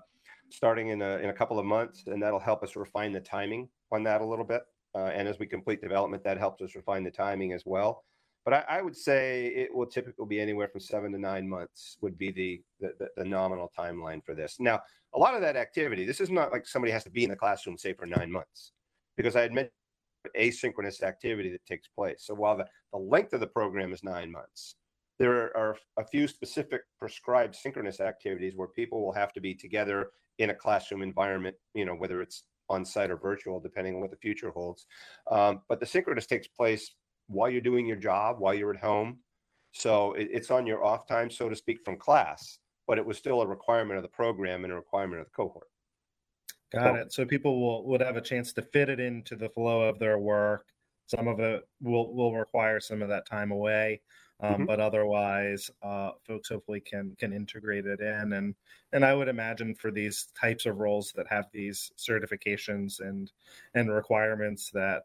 [0.51, 3.69] starting in a, in a couple of months, and that'll help us refine the timing
[3.91, 4.63] on that a little bit.
[4.95, 8.05] Uh, and as we complete development, that helps us refine the timing as well.
[8.47, 11.99] But I, I, would say it will typically be anywhere from seven to nine months
[12.01, 14.57] would be the, the, the nominal timeline for this.
[14.61, 14.81] Now,
[15.15, 17.37] a lot of that activity, this is not like somebody has to be in the
[17.37, 18.71] classroom, say, for nine months,
[19.17, 19.73] because I mentioned
[20.39, 22.23] asynchronous activity that takes place.
[22.25, 24.77] So while the, the length of the program is nine months,
[25.19, 30.11] there are a few specific prescribed synchronous activities where people will have to be together
[30.39, 34.11] in a classroom environment, you know, whether it's on site or virtual, depending on what
[34.11, 34.87] the future holds.
[35.33, 36.93] Um, but the synchronous takes place
[37.29, 39.19] while you're doing your job, while you're at home.
[39.73, 43.19] So it, it's on your off time, so to speak, from class, but it was
[43.19, 45.69] still a requirement of the program and a requirement of the cohort.
[46.73, 47.13] Got so, it.
[47.13, 50.19] So people will would have a chance to fit it into the flow of their
[50.19, 50.67] work.
[51.07, 54.01] Some of it will will require some of that time away,
[54.41, 54.65] um, mm-hmm.
[54.65, 58.33] but otherwise, uh, folks hopefully can can integrate it in.
[58.33, 58.55] And
[58.93, 63.31] and I would imagine for these types of roles that have these certifications and
[63.75, 65.05] and requirements that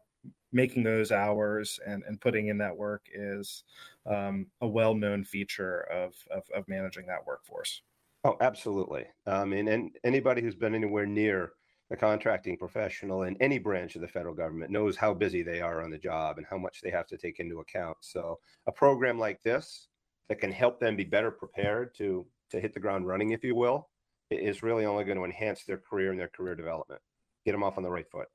[0.52, 3.64] making those hours and, and putting in that work is
[4.06, 7.82] um, a well-known feature of, of, of managing that workforce.
[8.24, 9.06] Oh, absolutely.
[9.26, 11.52] I mean, and anybody who's been anywhere near
[11.90, 15.82] a contracting professional in any branch of the federal government knows how busy they are
[15.82, 17.98] on the job and how much they have to take into account.
[18.00, 19.88] So, a program like this
[20.28, 23.54] that can help them be better prepared to to hit the ground running, if you
[23.54, 23.90] will,
[24.30, 27.00] is really only going to enhance their career and their career development.
[27.44, 28.28] get them off on the right foot.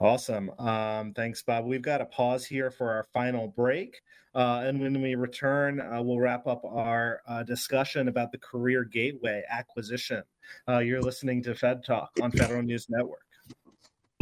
[0.00, 0.50] Awesome.
[0.58, 1.66] Um, thanks, Bob.
[1.66, 4.00] We've got a pause here for our final break.
[4.34, 8.84] Uh, and when we return, uh, we'll wrap up our uh, discussion about the Career
[8.84, 10.22] Gateway acquisition.
[10.66, 13.26] Uh, you're listening to Fed Talk on Federal News Network.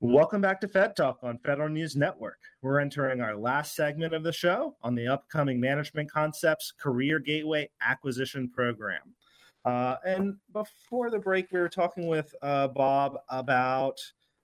[0.00, 2.38] Welcome back to Fed Talk on Federal News Network.
[2.62, 7.68] We're entering our last segment of the show on the upcoming Management Concepts Career Gateway
[7.82, 9.02] Acquisition Program.
[9.64, 13.98] Uh, and before the break, we were talking with uh, Bob about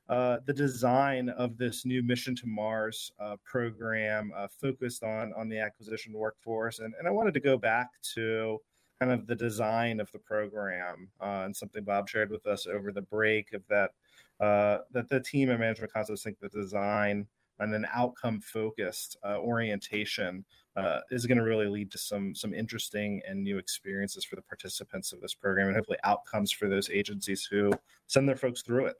[0.08, 5.48] uh, the design of this new Mission to Mars uh, program uh, focused on, on
[5.48, 6.80] the acquisition workforce.
[6.80, 8.58] And, and I wanted to go back to
[8.98, 12.90] kind of the design of the program uh, and something Bob shared with us over
[12.90, 13.92] the break of that
[14.40, 17.26] uh, that the team and management concepts think the design
[17.60, 20.44] and an outcome focused uh, orientation
[20.76, 24.42] uh, is going to really lead to some some interesting and new experiences for the
[24.42, 27.72] participants of this program and hopefully outcomes for those agencies who
[28.08, 28.96] send their folks through it.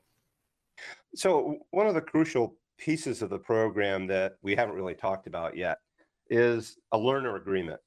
[1.15, 5.57] So one of the crucial pieces of the program that we haven't really talked about
[5.57, 5.79] yet
[6.29, 7.79] is a learner agreement.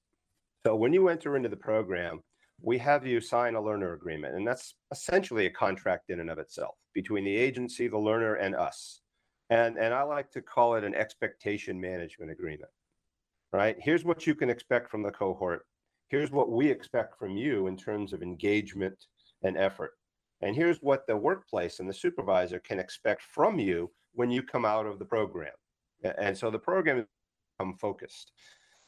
[0.67, 2.23] So when you enter into the program
[2.61, 6.39] we have you sign a learner agreement and that's essentially a contract in and of
[6.39, 9.01] itself between the agency, the learner, and us.
[9.51, 12.71] And, and I like to call it an expectation management agreement,
[13.53, 13.77] right?
[13.81, 15.67] Here's what you can expect from the cohort.
[16.09, 19.07] Here's what we expect from you in terms of engagement
[19.43, 19.93] and effort.
[20.41, 24.65] And here's what the workplace and the supervisor can expect from you when you come
[24.65, 25.53] out of the program.
[26.03, 27.07] And so the program is
[27.81, 28.33] focused.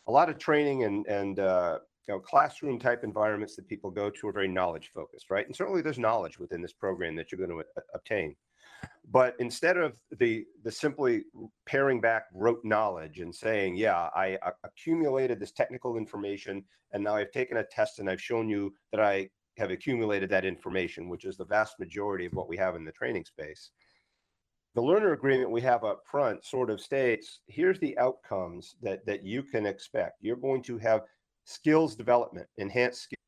[0.07, 1.79] A lot of training and, and uh,
[2.09, 5.47] you know, classroom type environments that people go to are very knowledge focused, right?
[5.47, 8.35] And certainly there's knowledge within this program that you're going to a- obtain.
[9.11, 11.25] But instead of the the simply
[11.67, 17.17] paring back rote knowledge and saying, yeah, I uh, accumulated this technical information and now
[17.17, 19.29] I've taken a test and I've shown you that I
[19.59, 22.93] have accumulated that information, which is the vast majority of what we have in the
[22.93, 23.71] training space.
[24.75, 29.25] The learner agreement we have up front sort of states, here's the outcomes that that
[29.25, 30.19] you can expect.
[30.21, 31.03] You're going to have
[31.51, 33.19] skills development, enhanced skills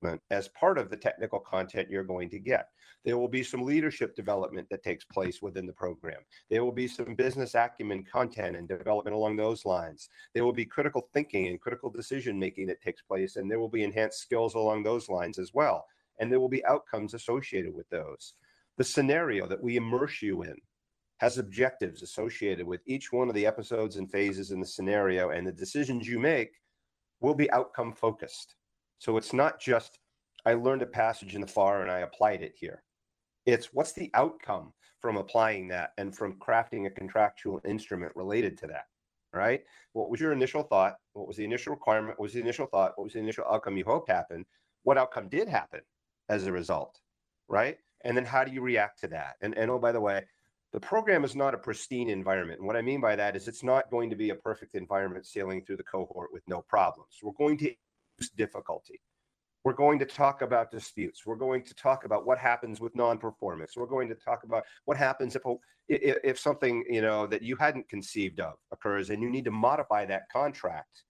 [0.00, 2.68] development as part of the technical content you're going to get.
[3.04, 6.20] There will be some leadership development that takes place within the program.
[6.50, 10.08] There will be some business acumen content and development along those lines.
[10.34, 13.68] There will be critical thinking and critical decision making that takes place, and there will
[13.68, 15.84] be enhanced skills along those lines as well.
[16.20, 18.34] And there will be outcomes associated with those.
[18.76, 20.54] The scenario that we immerse you in
[21.18, 25.44] has objectives associated with each one of the episodes and phases in the scenario, and
[25.44, 26.52] the decisions you make
[27.22, 28.56] will be outcome focused.
[28.98, 29.98] So it's not just,
[30.44, 32.82] I learned a passage in the FAR and I applied it here.
[33.46, 38.66] It's what's the outcome from applying that and from crafting a contractual instrument related to
[38.68, 38.86] that,
[39.32, 39.62] right?
[39.94, 40.96] What was your initial thought?
[41.12, 42.18] What was the initial requirement?
[42.18, 42.92] What was the initial thought?
[42.96, 44.46] What was the initial outcome you hoped happened?
[44.84, 45.80] What outcome did happen
[46.28, 47.00] as a result,
[47.48, 47.78] right?
[48.04, 49.36] And then how do you react to that?
[49.42, 50.24] And, and oh, by the way,
[50.72, 52.60] the program is not a pristine environment.
[52.60, 55.26] And what I mean by that is it's not going to be a perfect environment
[55.26, 57.18] sailing through the cohort with no problems.
[57.22, 57.70] We're going to
[58.18, 59.00] use difficulty.
[59.64, 61.24] We're going to talk about disputes.
[61.24, 63.74] We're going to talk about what happens with non-performance.
[63.76, 67.42] We're going to talk about what happens if, oh, if, if something you know that
[67.42, 71.04] you hadn't conceived of occurs and you need to modify that contract,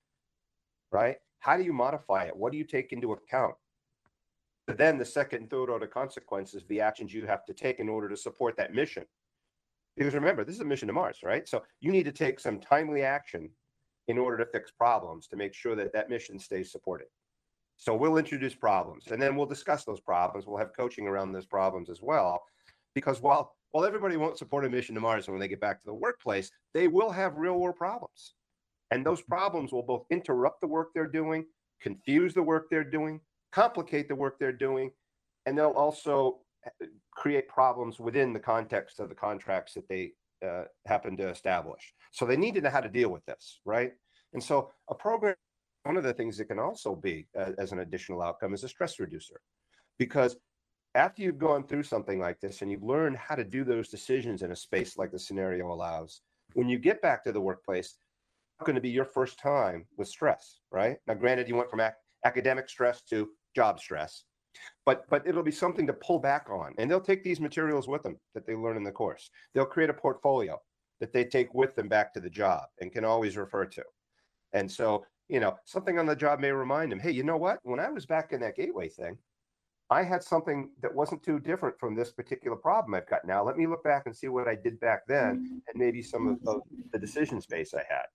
[0.91, 1.17] right?
[1.39, 2.37] How do you modify it?
[2.37, 3.55] What do you take into account?
[4.67, 7.89] But then the second and third order consequences, the actions you have to take in
[7.89, 9.05] order to support that mission.
[9.97, 11.47] Because remember, this is a mission to Mars, right?
[11.47, 13.51] So you need to take some timely action
[14.09, 17.09] in order to fix problems to make sure that that mission stays supported.
[17.77, 20.47] So we'll introduce problems and then we'll discuss those problems.
[20.47, 22.43] We'll have coaching around those problems as well.
[22.95, 25.87] Because while while everybody won't support a mission to Mars when they get back to
[25.87, 28.35] the workplace, they will have real world problems.
[28.91, 31.47] And those problems will both interrupt the work they're doing,
[31.81, 33.21] confuse the work they're doing,
[33.51, 34.91] complicate the work they're doing,
[35.47, 36.41] and they'll also
[37.11, 40.13] create problems within the context of the contracts that they
[40.47, 41.95] uh, happen to establish.
[42.13, 43.93] So they need to know how to deal with this, right?
[44.33, 45.35] And so a program,
[45.85, 48.69] one of the things that can also be uh, as an additional outcome is a
[48.69, 49.41] stress reducer,
[49.99, 50.37] because
[50.95, 54.43] after you've gone through something like this and you've learned how to do those decisions
[54.43, 56.21] in a space like the scenario allows,
[56.55, 57.97] when you get back to the workplace,
[58.59, 60.99] it's going to be your first time with stress, right?
[61.07, 61.95] Now, granted, you went from ac-
[62.25, 64.25] academic stress to job stress,
[64.85, 68.03] but but it'll be something to pull back on and they'll take these materials with
[68.03, 69.31] them that they learn in the course.
[69.55, 70.61] They'll create a portfolio
[71.01, 73.83] that they take with them back to the job and can always refer to.
[74.53, 77.59] And so you know something on the job may remind them hey you know what?
[77.63, 79.17] When i was back in that gateway thing
[79.91, 83.45] i had something that wasn't too different from this particular problem i've got now.
[83.45, 85.59] Let me look back and see what i did back then mm-hmm.
[85.69, 88.07] and maybe some of, of the decision space i had.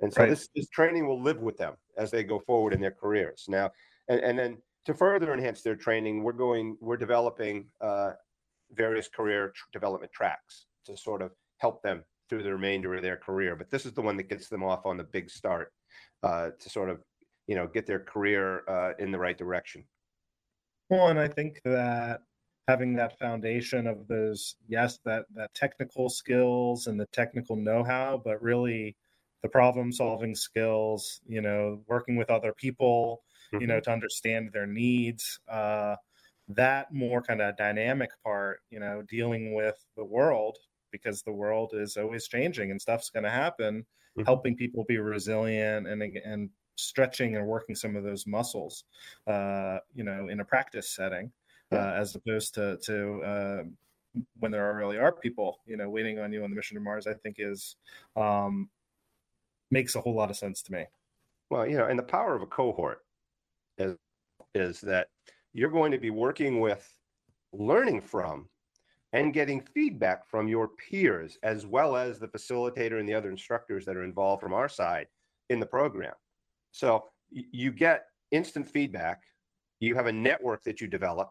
[0.00, 0.30] And so right.
[0.30, 3.46] this, this training will live with them as they go forward in their careers.
[3.48, 3.70] Now
[4.08, 4.58] and, and then
[4.88, 8.12] to further enhance their training, we're going, we're developing uh,
[8.72, 13.18] various career tr- development tracks to sort of help them through the remainder of their
[13.18, 13.54] career.
[13.54, 15.74] But this is the one that gets them off on the big start
[16.22, 17.00] uh, to sort of,
[17.46, 19.84] you know, get their career uh, in the right direction.
[20.88, 22.22] Well, and I think that
[22.66, 28.40] having that foundation of those, yes, that that technical skills and the technical know-how, but
[28.40, 28.96] really
[29.42, 33.22] the problem-solving skills, you know, working with other people,
[33.52, 33.60] mm-hmm.
[33.60, 35.40] you know, to understand their needs.
[35.48, 35.96] Uh,
[36.48, 40.56] that more kind of dynamic part, you know, dealing with the world
[40.90, 43.80] because the world is always changing and stuff's going to happen.
[44.16, 44.22] Mm-hmm.
[44.24, 48.84] Helping people be resilient and and stretching and working some of those muscles,
[49.26, 51.30] uh, you know, in a practice setting,
[51.72, 53.62] uh, as opposed to to uh,
[54.40, 57.06] when there really are people, you know, waiting on you on the mission to Mars.
[57.06, 57.76] I think is
[58.16, 58.70] um,
[59.70, 60.86] makes a whole lot of sense to me.
[61.50, 63.02] Well, you know, and the power of a cohort
[63.78, 63.96] is,
[64.54, 65.08] is that
[65.52, 66.92] you're going to be working with,
[67.52, 68.48] learning from,
[69.12, 73.84] and getting feedback from your peers, as well as the facilitator and the other instructors
[73.86, 75.06] that are involved from our side
[75.48, 76.12] in the program.
[76.72, 79.22] So you get instant feedback.
[79.80, 81.30] You have a network that you develop,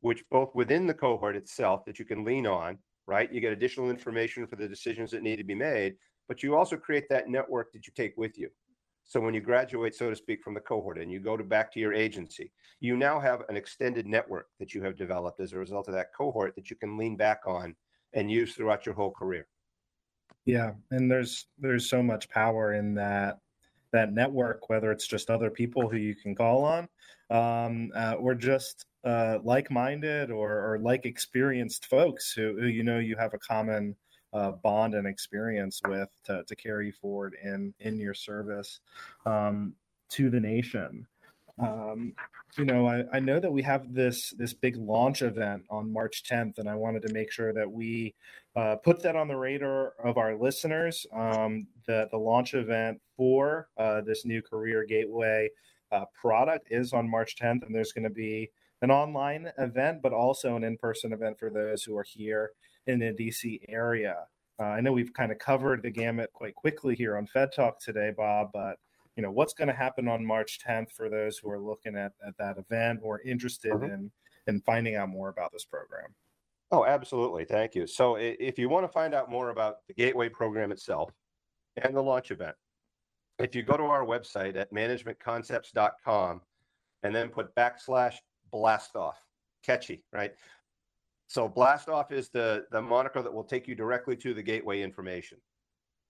[0.00, 3.32] which both within the cohort itself that you can lean on, right?
[3.32, 5.94] You get additional information for the decisions that need to be made,
[6.26, 8.50] but you also create that network that you take with you.
[9.06, 11.72] So when you graduate, so to speak, from the cohort and you go to back
[11.72, 12.50] to your agency,
[12.80, 16.12] you now have an extended network that you have developed as a result of that
[16.12, 17.76] cohort that you can lean back on
[18.14, 19.46] and use throughout your whole career.
[20.44, 23.38] Yeah, and there's there's so much power in that
[23.92, 26.88] that network, whether it's just other people who you can call on,
[27.30, 32.98] um, uh, or just uh, like-minded or, or like experienced folks who, who you know
[32.98, 33.94] you have a common
[34.36, 38.80] uh, bond and experience with to, to carry forward in in your service
[39.24, 39.72] um,
[40.10, 41.06] to the nation.
[41.58, 42.12] Um,
[42.58, 46.22] you know, I, I know that we have this this big launch event on March
[46.30, 48.14] 10th, and I wanted to make sure that we
[48.54, 51.06] uh, put that on the radar of our listeners.
[51.14, 55.48] Um, the the launch event for uh, this new Career Gateway
[55.92, 58.50] uh, product is on March 10th, and there's going to be
[58.82, 62.50] an online event, but also an in person event for those who are here
[62.86, 64.26] in the DC area.
[64.58, 67.78] Uh, I know we've kind of covered the gamut quite quickly here on Fed Talk
[67.78, 68.78] today, Bob, but
[69.16, 72.12] you know what's going to happen on March 10th for those who are looking at,
[72.26, 73.92] at that event or interested mm-hmm.
[73.92, 74.10] in
[74.46, 76.14] in finding out more about this program.
[76.70, 77.44] Oh, absolutely.
[77.44, 77.86] Thank you.
[77.86, 81.10] So if you want to find out more about the Gateway program itself
[81.76, 82.56] and the launch event,
[83.38, 86.40] if you go to our website at managementconcepts.com
[87.02, 88.16] and then put backslash
[88.50, 89.16] blast off,
[89.62, 90.32] catchy, right?
[91.28, 94.82] So blast off is the the moniker that will take you directly to the gateway
[94.82, 95.38] information.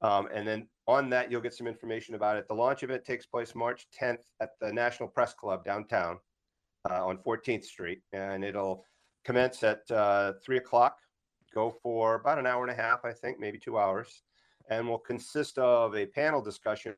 [0.02, 2.46] Um, and then on that, you'll get some information about it.
[2.48, 6.18] The launch event takes place March 10th at the National Press Club downtown
[6.90, 8.84] uh, on 14th Street, and it'll
[9.24, 10.98] commence at uh, three o'clock.
[11.54, 14.22] Go for about an hour and a half, I think, maybe two hours,
[14.68, 16.94] and will consist of a panel discussion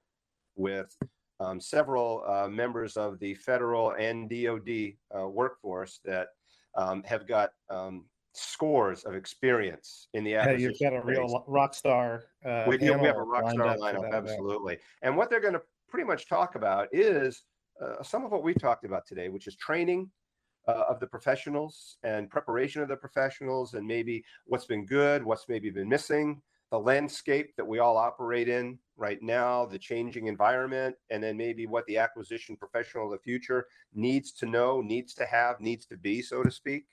[0.56, 0.94] with
[1.40, 6.28] um, several uh, members of the federal and DoD uh, workforce that
[6.78, 11.74] um, have got um, scores of experience in the yeah, you've got a real rock
[11.74, 12.24] star.
[12.44, 14.74] Uh, we, we have a rock star lineup, absolutely.
[14.74, 14.86] Event.
[15.02, 17.42] And what they're going to pretty much talk about is
[17.82, 20.08] uh, some of what we talked about today, which is training
[20.68, 25.48] uh, of the professionals and preparation of the professionals, and maybe what's been good, what's
[25.48, 30.94] maybe been missing, the landscape that we all operate in right now, the changing environment,
[31.10, 35.24] and then maybe what the acquisition professional of the future needs to know, needs to
[35.24, 36.84] have, needs to be, so to speak.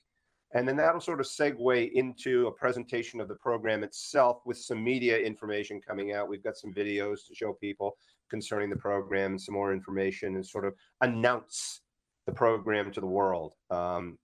[0.53, 4.81] And then that'll sort of segue into a presentation of the program itself with some
[4.83, 6.29] media information coming out.
[6.29, 7.97] We've got some videos to show people
[8.29, 11.81] concerning the program and some more information and sort of announce
[12.27, 14.17] the program to the world um,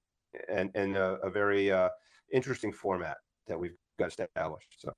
[0.47, 1.89] and, and a, a very uh,
[2.31, 3.17] interesting format
[3.47, 4.75] that we've got established.
[4.77, 4.93] So.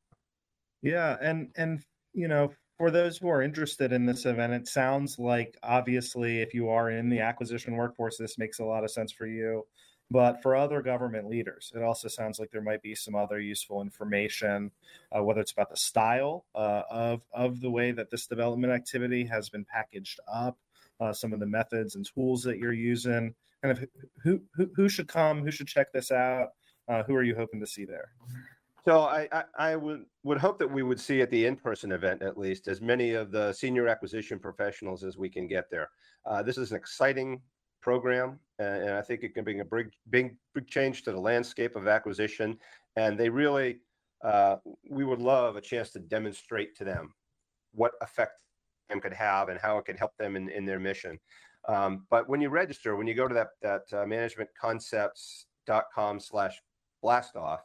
[0.81, 1.81] Yeah, and and
[2.13, 6.53] you know, for those who are interested in this event, it sounds like obviously if
[6.53, 9.63] you are in the acquisition workforce, this makes a lot of sense for you.
[10.11, 13.81] But for other government leaders, it also sounds like there might be some other useful
[13.81, 14.69] information,
[15.11, 19.25] uh, whether it's about the style uh, of of the way that this development activity
[19.25, 20.57] has been packaged up,
[20.99, 23.33] uh, some of the methods and tools that you're using.
[23.63, 23.79] Of
[24.21, 26.49] who who, who should come, who should check this out,
[26.87, 28.11] uh, who are you hoping to see there?
[28.85, 32.21] So I, I, I, would would hope that we would see at the in-person event
[32.21, 35.89] at least as many of the senior acquisition professionals as we can get there.
[36.25, 37.41] Uh, this is an exciting
[37.81, 41.19] program, and, and, I think it can bring a big big big change to the
[41.19, 42.59] landscape of acquisition.
[42.97, 43.79] And they really,
[44.21, 44.57] uh,
[44.89, 47.13] we would love a chance to demonstrate to them
[47.73, 48.33] what effect
[48.89, 51.17] them could have and how it could help them in, in their mission.
[51.69, 56.61] Um, but when you register, when you go to that that uh, managementconcepts.com slash
[57.01, 57.59] blastoff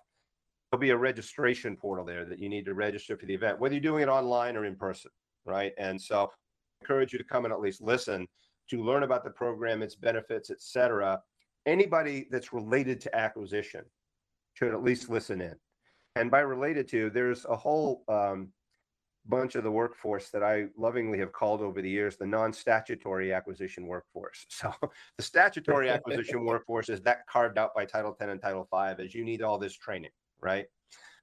[0.71, 3.75] there'll be a registration portal there that you need to register for the event, whether
[3.75, 5.11] you're doing it online or in person,
[5.47, 5.73] right?
[5.79, 8.27] And so I encourage you to come and at least listen
[8.71, 11.21] to learn about the program, its benefits, et cetera.
[11.65, 13.83] Anybody that's related to acquisition
[14.55, 15.55] should at least listen in.
[16.17, 18.49] And by related to, there's a whole um,
[19.27, 23.87] bunch of the workforce that I lovingly have called over the years the non-statutory acquisition
[23.87, 24.45] workforce.
[24.51, 24.75] So
[25.17, 29.15] the statutory acquisition workforce is that carved out by Title 10 and Title 5 as
[29.15, 30.11] you need all this training
[30.41, 30.67] right?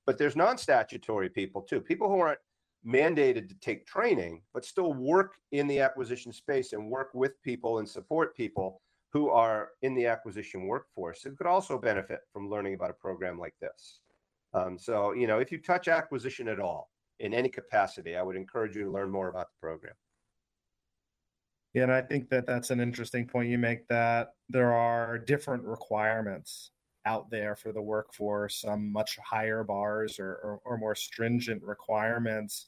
[0.05, 2.39] But there's non-statutory people too, people who aren't
[2.85, 7.79] mandated to take training, but still work in the acquisition space and work with people
[7.79, 12.73] and support people who are in the acquisition workforce who could also benefit from learning
[12.75, 14.01] about a program like this.
[14.53, 18.35] Um, so, you know, if you touch acquisition at all in any capacity, I would
[18.35, 19.93] encourage you to learn more about the program.
[21.73, 25.63] Yeah, and I think that that's an interesting point you make that there are different
[25.63, 26.71] requirements
[27.05, 32.67] out there for the workforce, some much higher bars or, or, or, more stringent requirements.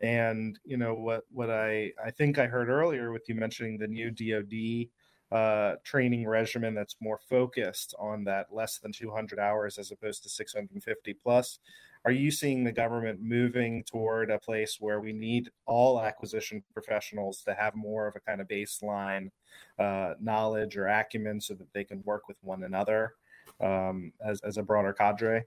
[0.00, 3.88] And you know what what I I think I heard earlier with you mentioning the
[3.88, 4.88] new DoD
[5.30, 10.28] uh, training regimen that's more focused on that less than 200 hours as opposed to
[10.28, 11.58] 650 plus.
[12.04, 17.42] Are you seeing the government moving toward a place where we need all acquisition professionals
[17.42, 19.30] to have more of a kind of baseline
[19.78, 23.14] uh, knowledge or acumen so that they can work with one another?
[23.60, 25.44] Um, as as a broader cadre?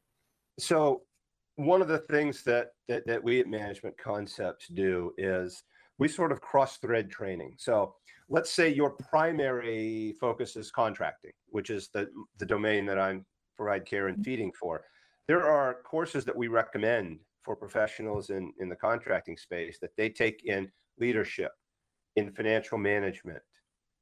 [0.60, 1.02] So
[1.56, 5.64] one of the things that, that that we at Management Concepts do is
[5.98, 7.56] we sort of cross thread training.
[7.58, 7.96] So
[8.30, 13.26] let's say your primary focus is contracting, which is the the domain that I'm
[13.62, 14.84] provide care and feeding for.
[15.28, 20.10] There are courses that we recommend for professionals in, in the contracting space that they
[20.10, 21.52] take in leadership,
[22.16, 23.42] in financial management,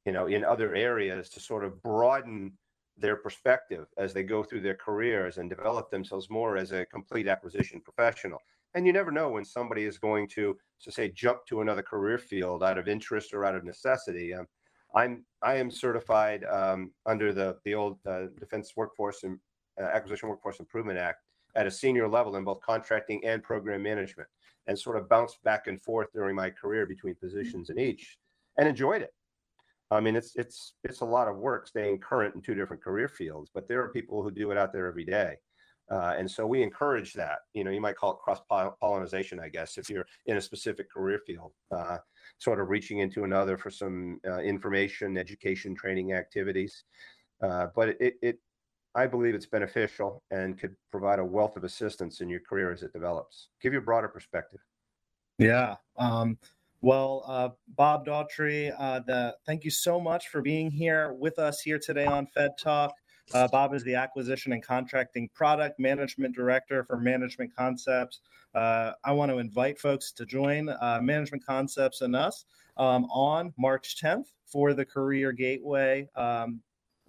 [0.06, 2.52] you know, in other areas to sort of broaden
[3.00, 7.28] their perspective as they go through their careers and develop themselves more as a complete
[7.28, 8.38] acquisition professional.
[8.74, 12.18] And you never know when somebody is going to, to say, jump to another career
[12.18, 14.32] field out of interest or out of necessity.
[14.34, 14.46] Um,
[14.94, 19.38] I'm I am certified um, under the the old uh, Defense Workforce and
[19.80, 21.22] uh, Acquisition Workforce Improvement Act
[21.56, 24.28] at a senior level in both contracting and program management,
[24.66, 28.18] and sort of bounced back and forth during my career between positions in each,
[28.58, 29.12] and enjoyed it.
[29.90, 33.08] I mean, it's it's it's a lot of work staying current in two different career
[33.08, 35.34] fields, but there are people who do it out there every day,
[35.90, 37.38] uh, and so we encourage that.
[37.54, 40.90] You know, you might call it cross pollination, I guess, if you're in a specific
[40.92, 41.98] career field, uh,
[42.38, 46.84] sort of reaching into another for some uh, information, education, training activities.
[47.42, 48.38] Uh, but it, it,
[48.94, 52.82] I believe it's beneficial and could provide a wealth of assistance in your career as
[52.82, 53.48] it develops.
[53.60, 54.60] Give you a broader perspective.
[55.38, 55.76] Yeah.
[55.96, 56.38] Um,
[56.82, 61.60] well, uh, Bob Daughtry, uh, the, thank you so much for being here with us
[61.60, 62.94] here today on Fed Talk.
[63.32, 68.20] Uh, Bob is the Acquisition and Contracting Product Management Director for Management Concepts.
[68.54, 72.44] Uh, I want to invite folks to join uh, Management Concepts and us
[72.76, 76.60] um, on March 10th for the Career Gateway um,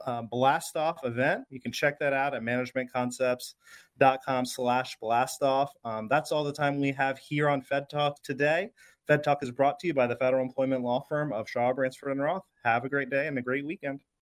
[0.05, 1.45] um, blast off event.
[1.49, 5.71] You can check that out at managementconcepts.com slash blast off.
[5.83, 8.69] Um, that's all the time we have here on Fed Talk today.
[9.11, 12.13] Fed Talk is brought to you by the federal employment law firm of Shaw, Bransford,
[12.13, 12.43] and Roth.
[12.63, 13.99] Have a great day and a great weekend.